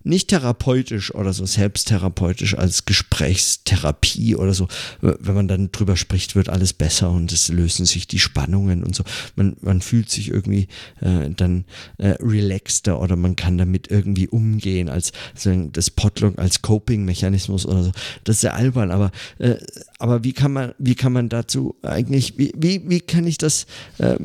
nicht 0.03 0.29
therapeutisch 0.29 1.13
oder 1.13 1.33
so 1.33 1.45
selbsttherapeutisch 1.45 2.57
als 2.57 2.85
Gesprächstherapie 2.85 4.35
oder 4.35 4.53
so. 4.53 4.67
Wenn 5.01 5.35
man 5.35 5.47
dann 5.47 5.71
drüber 5.71 5.95
spricht, 5.97 6.35
wird 6.35 6.49
alles 6.49 6.73
besser 6.73 7.11
und 7.11 7.31
es 7.31 7.49
lösen 7.49 7.85
sich 7.85 8.07
die 8.07 8.19
Spannungen 8.19 8.83
und 8.83 8.95
so. 8.95 9.03
Man, 9.35 9.55
man 9.61 9.81
fühlt 9.81 10.09
sich 10.09 10.29
irgendwie 10.29 10.67
äh, 11.01 11.29
dann 11.29 11.65
äh, 11.97 12.15
relaxter 12.19 12.99
oder 12.99 13.15
man 13.15 13.35
kann 13.35 13.57
damit 13.57 13.89
irgendwie 13.89 14.27
umgehen 14.27 14.89
als 14.89 15.11
das 15.71 15.89
Potluck 15.89 16.37
als 16.39 16.61
Coping-Mechanismus 16.61 17.65
oder 17.65 17.83
so. 17.83 17.91
Das 18.23 18.37
ist 18.37 18.41
sehr 18.41 18.55
albern, 18.55 18.91
aber, 18.91 19.11
äh, 19.39 19.55
aber 19.99 20.23
wie 20.23 20.33
kann 20.33 20.53
man, 20.53 20.73
wie 20.77 20.95
kann 20.95 21.13
man 21.13 21.29
dazu 21.29 21.75
eigentlich, 21.81 22.37
wie, 22.37 22.51
wie, 22.55 22.89
wie 22.89 22.99
kann 22.99 23.27
ich 23.27 23.37
das 23.37 23.65
äh, 23.97 24.15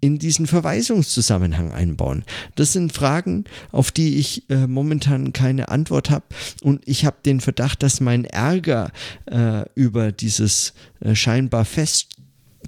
in 0.00 0.18
diesen 0.18 0.46
Verweisungszusammenhang 0.46 1.72
einbauen? 1.72 2.24
Das 2.54 2.72
sind 2.72 2.92
Fragen, 2.92 3.44
auf 3.72 3.90
die 3.90 4.18
ich 4.18 4.48
äh, 4.50 4.66
momentan 4.66 5.32
keine 5.32 5.68
Antwort 5.68 6.10
habe 6.10 6.24
und 6.62 6.82
ich 6.86 7.04
habe 7.04 7.16
den 7.24 7.40
Verdacht, 7.40 7.82
dass 7.82 8.00
mein 8.00 8.24
Ärger 8.24 8.92
äh, 9.26 9.64
über 9.74 10.12
dieses 10.12 10.74
äh, 11.00 11.14
scheinbar 11.14 11.64
fest 11.64 12.08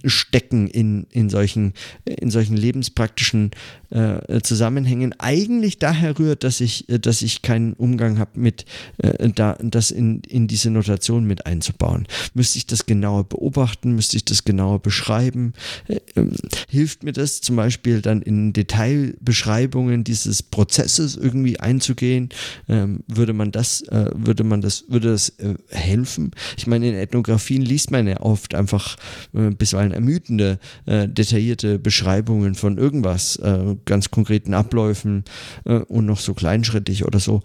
stecken 0.05 0.68
in, 0.68 1.07
in, 1.11 1.29
solchen, 1.29 1.75
in 2.05 2.31
solchen 2.31 2.57
lebenspraktischen 2.57 3.51
äh, 3.93 4.41
Zusammenhängen 4.43 5.15
eigentlich 5.19 5.79
daher 5.79 6.19
rührt, 6.19 6.45
dass 6.45 6.61
ich, 6.61 6.89
äh, 6.89 6.99
dass 6.99 7.23
ich 7.23 7.43
keinen 7.43 7.75
Umgang 7.75 8.19
habe 8.19 8.31
mit, 8.41 8.65
äh, 8.99 9.29
da, 9.29 9.59
das 9.61 9.91
in, 9.91 10.21
in 10.21 10.49
diese 10.49 10.71
Notation 10.71 11.27
mit 11.27 11.47
einzubauen. 11.47 12.07
Müsste 12.35 12.59
ich 12.59 12.67
das 12.67 12.87
genauer 12.87 13.25
beobachten, 13.25 13.95
müsste 13.95 14.17
ich 14.17 14.25
das 14.25 14.45
genauer 14.45 14.81
beschreiben? 14.81 15.53
Äh, 15.89 16.01
ähm, 16.17 16.33
hilft 16.69 17.05
mir 17.05 17.13
das 17.13 17.41
zum 17.43 17.57
Beispiel 17.57 18.01
dann 18.01 18.23
in 18.23 18.53
Detailbeschreibungen 18.53 20.05
dieses 20.05 20.43
Prozesses 20.43 21.17
irgendwie 21.17 21.61
einzugehen? 21.61 22.31
Ähm, 22.69 23.01
würde 23.09 23.35
man 23.35 23.53
das, 23.53 23.83
äh, 23.83 24.11
würde 24.15 24.45
man 24.45 24.63
das, 24.63 24.85
würde 24.89 25.09
das 25.09 25.31
äh, 25.39 25.55
helfen? 25.69 26.31
Ich 26.57 26.67
meine, 26.67 26.89
in 26.89 26.95
Ethnografien 26.95 27.63
liest 27.63 27.91
man 27.91 28.07
ja 28.07 28.21
oft 28.21 28.55
einfach 28.55 28.97
bisweilen 29.33 29.93
ermüdende, 29.93 30.59
detaillierte 30.87 31.79
Beschreibungen 31.79 32.55
von 32.55 32.79
irgendwas 32.79 33.39
ganz 33.85 34.11
konkreten 34.11 34.55
Abläufen 34.55 35.25
äh, 35.64 35.79
und 35.79 36.07
noch 36.07 36.21
so 36.21 36.35
kleinschrittig 36.35 37.05
oder 37.05 37.21
so. 37.21 37.42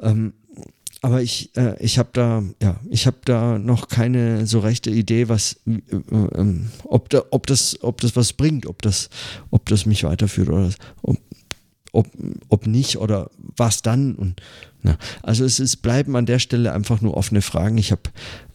Ähm, 0.00 0.32
aber 1.04 1.20
ich, 1.20 1.54
äh, 1.54 1.76
ich 1.84 1.98
habe 1.98 2.08
da, 2.14 2.42
ja, 2.62 2.80
ich 2.88 3.06
da 3.26 3.58
noch 3.58 3.88
keine 3.88 4.46
so 4.46 4.60
rechte 4.60 4.88
Idee, 4.88 5.28
was, 5.28 5.60
äh, 5.66 5.72
äh, 5.96 6.60
ob, 6.84 7.10
da, 7.10 7.24
ob, 7.30 7.46
das, 7.46 7.76
ob 7.82 8.00
das 8.00 8.16
was 8.16 8.32
bringt, 8.32 8.64
ob 8.64 8.80
das, 8.80 9.10
ob 9.50 9.66
das 9.66 9.84
mich 9.84 10.04
weiterführt 10.04 10.48
oder 10.48 10.70
ob, 11.02 11.18
ob, 11.92 12.08
ob 12.48 12.66
nicht 12.66 12.96
oder 12.96 13.30
was 13.36 13.82
dann. 13.82 14.14
Und, 14.14 14.40
na, 14.82 14.96
also 15.22 15.44
es 15.44 15.60
ist, 15.60 15.82
bleiben 15.82 16.16
an 16.16 16.24
der 16.24 16.38
Stelle 16.38 16.72
einfach 16.72 17.02
nur 17.02 17.18
offene 17.18 17.42
Fragen. 17.42 17.76
Ich 17.76 17.92
habe, 17.92 18.04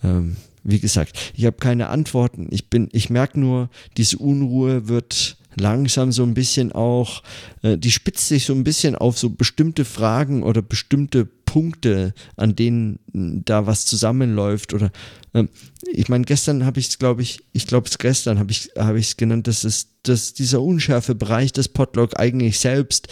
ähm, 0.03 0.35
wie 0.63 0.79
gesagt, 0.79 1.33
ich 1.35 1.45
habe 1.45 1.57
keine 1.57 1.89
Antworten. 1.89 2.47
Ich 2.49 2.65
ich 2.91 3.11
merke 3.11 3.39
nur, 3.39 3.69
diese 3.95 4.17
Unruhe 4.17 4.87
wird 4.87 5.37
langsam 5.59 6.11
so 6.11 6.23
ein 6.23 6.33
bisschen 6.33 6.71
auch, 6.71 7.23
äh, 7.61 7.77
die 7.77 7.91
spitzt 7.91 8.27
sich 8.27 8.45
so 8.45 8.53
ein 8.53 8.63
bisschen 8.63 8.95
auf 8.95 9.17
so 9.17 9.29
bestimmte 9.29 9.85
Fragen 9.85 10.43
oder 10.43 10.61
bestimmte 10.61 11.25
Punkte, 11.25 12.13
an 12.35 12.55
denen 12.55 12.99
hm, 13.11 13.43
da 13.45 13.65
was 13.65 13.85
zusammenläuft 13.85 14.73
oder 14.73 14.91
ähm, 15.33 15.49
ich 15.91 16.09
meine, 16.09 16.25
gestern 16.25 16.65
habe 16.65 16.79
ich 16.79 16.89
es, 16.89 16.99
glaube 16.99 17.21
ich, 17.21 17.39
ich 17.53 17.67
glaube 17.67 17.87
es 17.87 17.97
gestern 17.97 18.39
habe 18.39 18.51
ich 18.51 18.69
es 18.75 19.17
genannt, 19.17 19.47
dass 19.47 19.63
es 19.63 19.89
dass 20.03 20.33
dieser 20.33 20.61
unschärfe 20.61 21.13
Bereich 21.13 21.51
des 21.51 21.67
Podlog 21.67 22.17
eigentlich 22.17 22.57
selbst, 22.59 23.09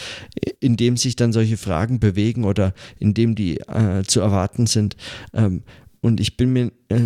in 0.62 0.78
dem 0.78 0.96
sich 0.96 1.18
dann 1.18 1.34
solche 1.34 1.58
Fragen 1.58 2.00
bewegen 2.00 2.46
oder 2.46 2.74
in 2.98 3.14
dem 3.14 3.36
die 3.36 3.58
äh, 3.60 4.04
zu 4.06 4.22
erwarten 4.22 4.68
sind, 4.68 4.96
ähm, 5.34 5.64
und 6.02 6.20
ich 6.20 6.38
bin 6.38 6.54
mir 6.54 6.72
äh, 6.90 7.00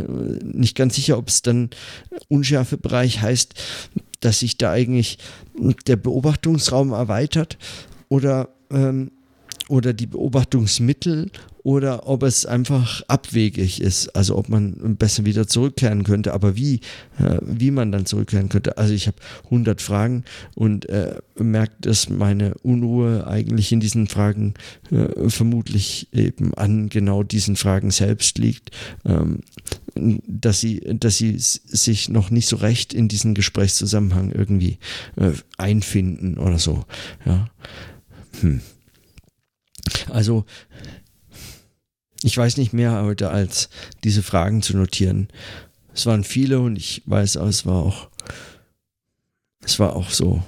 nicht 0.43 0.75
ganz 0.75 0.95
sicher, 0.95 1.17
ob 1.17 1.29
es 1.29 1.41
dann 1.41 1.69
unschärfe 2.27 2.77
Bereich 2.77 3.21
heißt, 3.21 3.55
dass 4.21 4.39
sich 4.39 4.57
da 4.57 4.71
eigentlich 4.71 5.17
der 5.87 5.97
Beobachtungsraum 5.97 6.91
erweitert? 6.93 7.57
Oder, 8.07 8.49
ähm, 8.71 9.11
oder 9.71 9.93
die 9.93 10.05
Beobachtungsmittel 10.05 11.31
oder 11.63 12.07
ob 12.07 12.23
es 12.23 12.45
einfach 12.45 13.03
abwegig 13.07 13.79
ist, 13.79 14.09
also 14.15 14.35
ob 14.35 14.49
man 14.49 14.97
besser 14.97 15.23
wieder 15.23 15.47
zurückkehren 15.47 16.03
könnte, 16.03 16.33
aber 16.33 16.57
wie, 16.57 16.81
äh, 17.19 17.37
wie 17.41 17.71
man 17.71 17.91
dann 17.91 18.05
zurückkehren 18.05 18.49
könnte. 18.49 18.77
Also 18.77 18.93
ich 18.93 19.07
habe 19.07 19.17
100 19.45 19.81
Fragen 19.81 20.25
und 20.55 20.89
äh, 20.89 21.19
merke, 21.39 21.73
dass 21.79 22.09
meine 22.09 22.55
Unruhe 22.63 23.27
eigentlich 23.27 23.71
in 23.71 23.79
diesen 23.79 24.07
Fragen 24.07 24.55
äh, 24.89 25.29
vermutlich 25.29 26.09
eben 26.11 26.53
an 26.55 26.89
genau 26.89 27.23
diesen 27.23 27.55
Fragen 27.55 27.91
selbst 27.91 28.37
liegt. 28.39 28.71
Ähm, 29.05 29.39
dass 29.93 30.61
sie, 30.61 30.79
dass 30.79 31.17
sie 31.17 31.35
sich 31.37 32.09
noch 32.09 32.29
nicht 32.29 32.47
so 32.47 32.55
recht 32.55 32.93
in 32.93 33.07
diesen 33.07 33.33
Gesprächszusammenhang 33.33 34.31
irgendwie 34.31 34.79
äh, 35.17 35.31
einfinden 35.57 36.37
oder 36.37 36.59
so. 36.59 36.85
Ja. 37.25 37.49
Hm. 38.39 38.61
Also, 40.09 40.45
ich 42.23 42.37
weiß 42.37 42.57
nicht 42.57 42.73
mehr 42.73 43.03
heute, 43.03 43.29
als 43.29 43.69
diese 44.03 44.23
Fragen 44.23 44.61
zu 44.61 44.77
notieren. 44.77 45.27
Es 45.93 46.05
waren 46.05 46.23
viele 46.23 46.59
und 46.59 46.75
ich 46.75 47.01
weiß, 47.05 47.35
es 47.35 47.65
war 47.65 47.83
auch, 47.83 48.09
es 49.63 49.79
war 49.79 49.95
auch 49.95 50.09
so, 50.09 50.43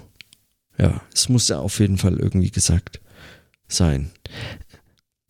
ja, 0.78 1.02
es 1.14 1.30
musste 1.30 1.60
auf 1.60 1.80
jeden 1.80 1.98
Fall 1.98 2.18
irgendwie 2.18 2.52
gesagt 2.52 3.02
sein. 3.68 4.12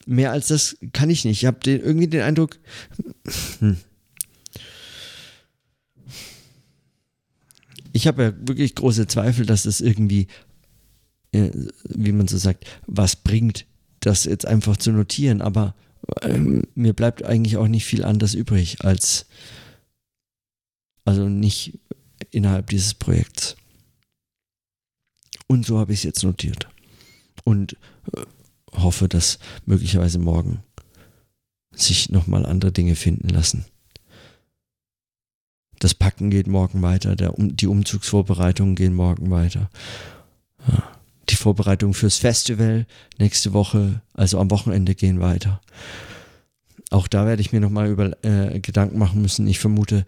Mehr 0.05 0.31
als 0.31 0.47
das 0.47 0.77
kann 0.91 1.09
ich 1.09 1.23
nicht. 1.23 1.41
Ich 1.41 1.45
habe 1.45 1.59
irgendwie 1.69 2.07
den 2.07 2.21
Eindruck, 2.21 2.59
hm, 3.59 3.77
ich 7.93 8.07
habe 8.07 8.23
ja 8.23 8.33
wirklich 8.47 8.75
große 8.75 9.07
Zweifel, 9.07 9.45
dass 9.45 9.65
es 9.65 9.79
irgendwie, 9.79 10.27
äh, 11.31 11.51
wie 11.85 12.11
man 12.11 12.27
so 12.27 12.37
sagt, 12.37 12.65
was 12.87 13.15
bringt, 13.15 13.65
das 14.05 14.25
jetzt 14.25 14.45
einfach 14.45 14.77
zu 14.77 14.91
notieren. 14.91 15.41
Aber 15.41 15.75
ähm, 16.21 16.63
mir 16.75 16.93
bleibt 16.93 17.23
eigentlich 17.23 17.57
auch 17.57 17.67
nicht 17.67 17.85
viel 17.85 18.03
anders 18.03 18.33
übrig 18.33 18.83
als, 18.83 19.25
also 21.05 21.29
nicht 21.29 21.79
innerhalb 22.31 22.69
dieses 22.69 22.93
Projekts. 22.93 23.55
Und 25.47 25.65
so 25.65 25.79
habe 25.79 25.93
ich 25.93 25.99
es 25.99 26.03
jetzt 26.03 26.23
notiert. 26.23 26.67
Und 27.43 27.77
äh, 28.15 28.21
hoffe, 28.73 29.07
dass 29.07 29.39
möglicherweise 29.65 30.19
morgen 30.19 30.63
sich 31.71 32.09
nochmal 32.09 32.45
andere 32.45 32.71
Dinge 32.71 32.95
finden 32.95 33.29
lassen. 33.29 33.65
Das 35.79 35.93
Packen 35.93 36.29
geht 36.29 36.47
morgen 36.47 36.81
weiter, 36.81 37.15
der, 37.15 37.33
die 37.37 37.67
Umzugsvorbereitungen 37.67 38.75
gehen 38.75 38.93
morgen 38.93 39.29
weiter. 39.31 39.69
Ja. 40.67 41.02
Die 41.29 41.35
Vorbereitungen 41.35 41.93
fürs 41.93 42.17
Festival 42.17 42.85
nächste 43.17 43.53
Woche, 43.53 44.01
also 44.13 44.39
am 44.39 44.51
Wochenende, 44.51 44.95
gehen 44.95 45.19
weiter. 45.19 45.61
Auch 46.89 47.07
da 47.07 47.25
werde 47.25 47.41
ich 47.41 47.51
mir 47.51 47.59
nochmal 47.59 47.89
über 47.89 48.23
äh, 48.23 48.59
Gedanken 48.59 48.99
machen 48.99 49.21
müssen. 49.21 49.47
Ich 49.47 49.59
vermute, 49.59 50.05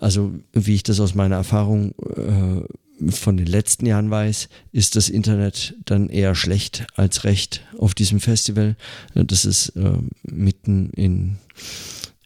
also 0.00 0.32
wie 0.52 0.74
ich 0.74 0.82
das 0.82 1.00
aus 1.00 1.14
meiner 1.14 1.36
Erfahrung 1.36 1.94
äh, 2.16 3.10
von 3.10 3.36
den 3.36 3.46
letzten 3.46 3.86
Jahren 3.86 4.10
weiß, 4.10 4.48
ist 4.70 4.96
das 4.96 5.08
Internet 5.08 5.74
dann 5.84 6.08
eher 6.08 6.34
schlecht 6.34 6.86
als 6.94 7.24
recht 7.24 7.62
auf 7.78 7.94
diesem 7.94 8.20
Festival. 8.20 8.76
Das 9.14 9.44
ist 9.44 9.70
äh, 9.70 9.98
mitten 10.22 10.90
in, 10.90 11.38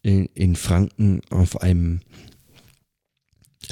in, 0.02 0.26
in 0.34 0.54
Franken 0.54 1.22
auf 1.30 1.62
einem 1.62 2.00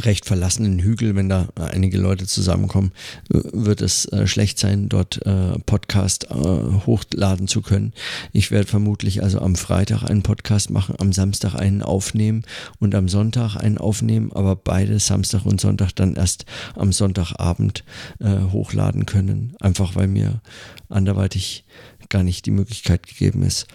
recht 0.02 0.24
verlassenen 0.24 0.78
Hügel, 0.80 1.14
wenn 1.14 1.28
da 1.28 1.48
einige 1.54 1.98
Leute 1.98 2.26
zusammenkommen, 2.26 2.92
wird 3.28 3.80
es 3.80 4.06
äh, 4.06 4.26
schlecht 4.26 4.58
sein, 4.58 4.88
dort 4.88 5.24
äh, 5.26 5.58
Podcast 5.66 6.30
äh, 6.30 6.34
hochladen 6.34 7.48
zu 7.48 7.62
können. 7.62 7.92
Ich 8.32 8.50
werde 8.50 8.66
vermutlich 8.66 9.22
also 9.22 9.40
am 9.40 9.56
Freitag 9.56 10.02
einen 10.02 10.22
Podcast 10.22 10.70
machen, 10.70 10.96
am 10.98 11.12
Samstag 11.12 11.54
einen 11.54 11.82
aufnehmen 11.82 12.42
und 12.80 12.94
am 12.94 13.08
Sonntag 13.08 13.56
einen 13.56 13.78
aufnehmen, 13.78 14.32
aber 14.32 14.56
beide 14.56 14.98
Samstag 14.98 15.46
und 15.46 15.60
Sonntag 15.60 15.92
dann 15.92 16.16
erst 16.16 16.44
am 16.74 16.92
Sonntagabend 16.92 17.84
äh, 18.20 18.40
hochladen 18.50 19.06
können, 19.06 19.54
einfach 19.60 19.94
weil 19.94 20.08
mir 20.08 20.40
anderweitig 20.88 21.64
gar 22.08 22.22
nicht 22.22 22.46
die 22.46 22.50
Möglichkeit 22.50 23.06
gegeben 23.06 23.42
ist. 23.42 23.66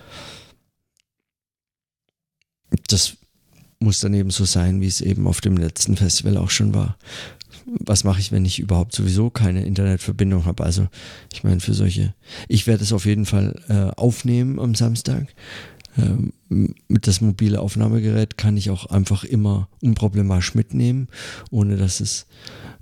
Das 2.88 3.18
muss 3.80 4.00
dann 4.00 4.14
eben 4.14 4.30
so 4.30 4.46
sein, 4.46 4.82
wie 4.82 4.88
es 4.88 5.02
eben 5.02 5.28
auf 5.28 5.42
dem 5.42 5.58
letzten 5.58 5.96
Festival 5.96 6.38
auch 6.38 6.50
schon 6.50 6.74
war. 6.74 6.98
Was 7.66 8.04
mache 8.04 8.20
ich, 8.20 8.32
wenn 8.32 8.46
ich 8.46 8.60
überhaupt 8.60 8.94
sowieso 8.94 9.30
keine 9.30 9.64
Internetverbindung 9.64 10.46
habe? 10.46 10.64
Also, 10.64 10.88
ich 11.34 11.44
meine, 11.44 11.60
für 11.60 11.74
solche, 11.74 12.14
ich 12.48 12.68
werde 12.68 12.84
es 12.84 12.94
auf 12.94 13.06
jeden 13.06 13.26
Fall 13.26 13.56
äh, 13.70 13.96
aufnehmen 13.98 14.60
am 14.60 14.76
Samstag. 14.76 15.28
ähm, 15.98 16.34
das 16.90 17.22
mobile 17.22 17.62
Aufnahmegerät 17.62 18.38
kann 18.38 18.58
ich 18.58 18.70
auch 18.70 18.88
einfach 18.88 19.24
immer 19.24 19.70
unproblematisch 19.82 20.56
mitnehmen, 20.56 21.08
ohne 21.52 21.78
dass 21.78 22.00
es, 22.00 22.26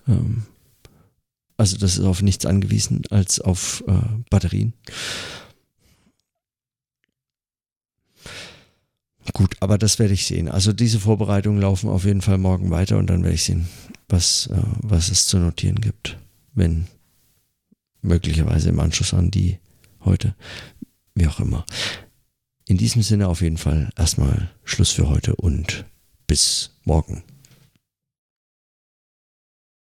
ähm, 0.07 0.43
also 1.57 1.77
das 1.77 1.97
ist 1.97 2.05
auf 2.05 2.21
nichts 2.21 2.45
angewiesen 2.45 3.03
als 3.09 3.39
auf 3.39 3.83
äh, 3.87 3.99
Batterien. 4.29 4.73
Gut, 9.33 9.55
aber 9.59 9.77
das 9.77 9.99
werde 9.99 10.13
ich 10.13 10.25
sehen. 10.25 10.47
Also 10.47 10.73
diese 10.73 10.99
Vorbereitungen 10.99 11.61
laufen 11.61 11.89
auf 11.89 12.05
jeden 12.05 12.21
Fall 12.21 12.37
morgen 12.37 12.71
weiter 12.71 12.97
und 12.97 13.09
dann 13.09 13.23
werde 13.23 13.35
ich 13.35 13.43
sehen, 13.43 13.67
was, 14.07 14.47
äh, 14.47 14.61
was 14.81 15.09
es 15.09 15.27
zu 15.27 15.37
notieren 15.37 15.81
gibt, 15.81 16.17
wenn 16.53 16.87
möglicherweise 18.01 18.69
im 18.69 18.79
Anschluss 18.79 19.13
an 19.13 19.31
die 19.31 19.59
heute, 20.03 20.35
wie 21.13 21.27
auch 21.27 21.39
immer. 21.39 21.65
In 22.65 22.77
diesem 22.77 23.01
Sinne 23.01 23.27
auf 23.27 23.41
jeden 23.41 23.57
Fall 23.57 23.89
erstmal 23.97 24.49
Schluss 24.63 24.91
für 24.91 25.09
heute 25.09 25.35
und 25.35 25.85
bis 26.25 26.71
morgen. 26.83 27.23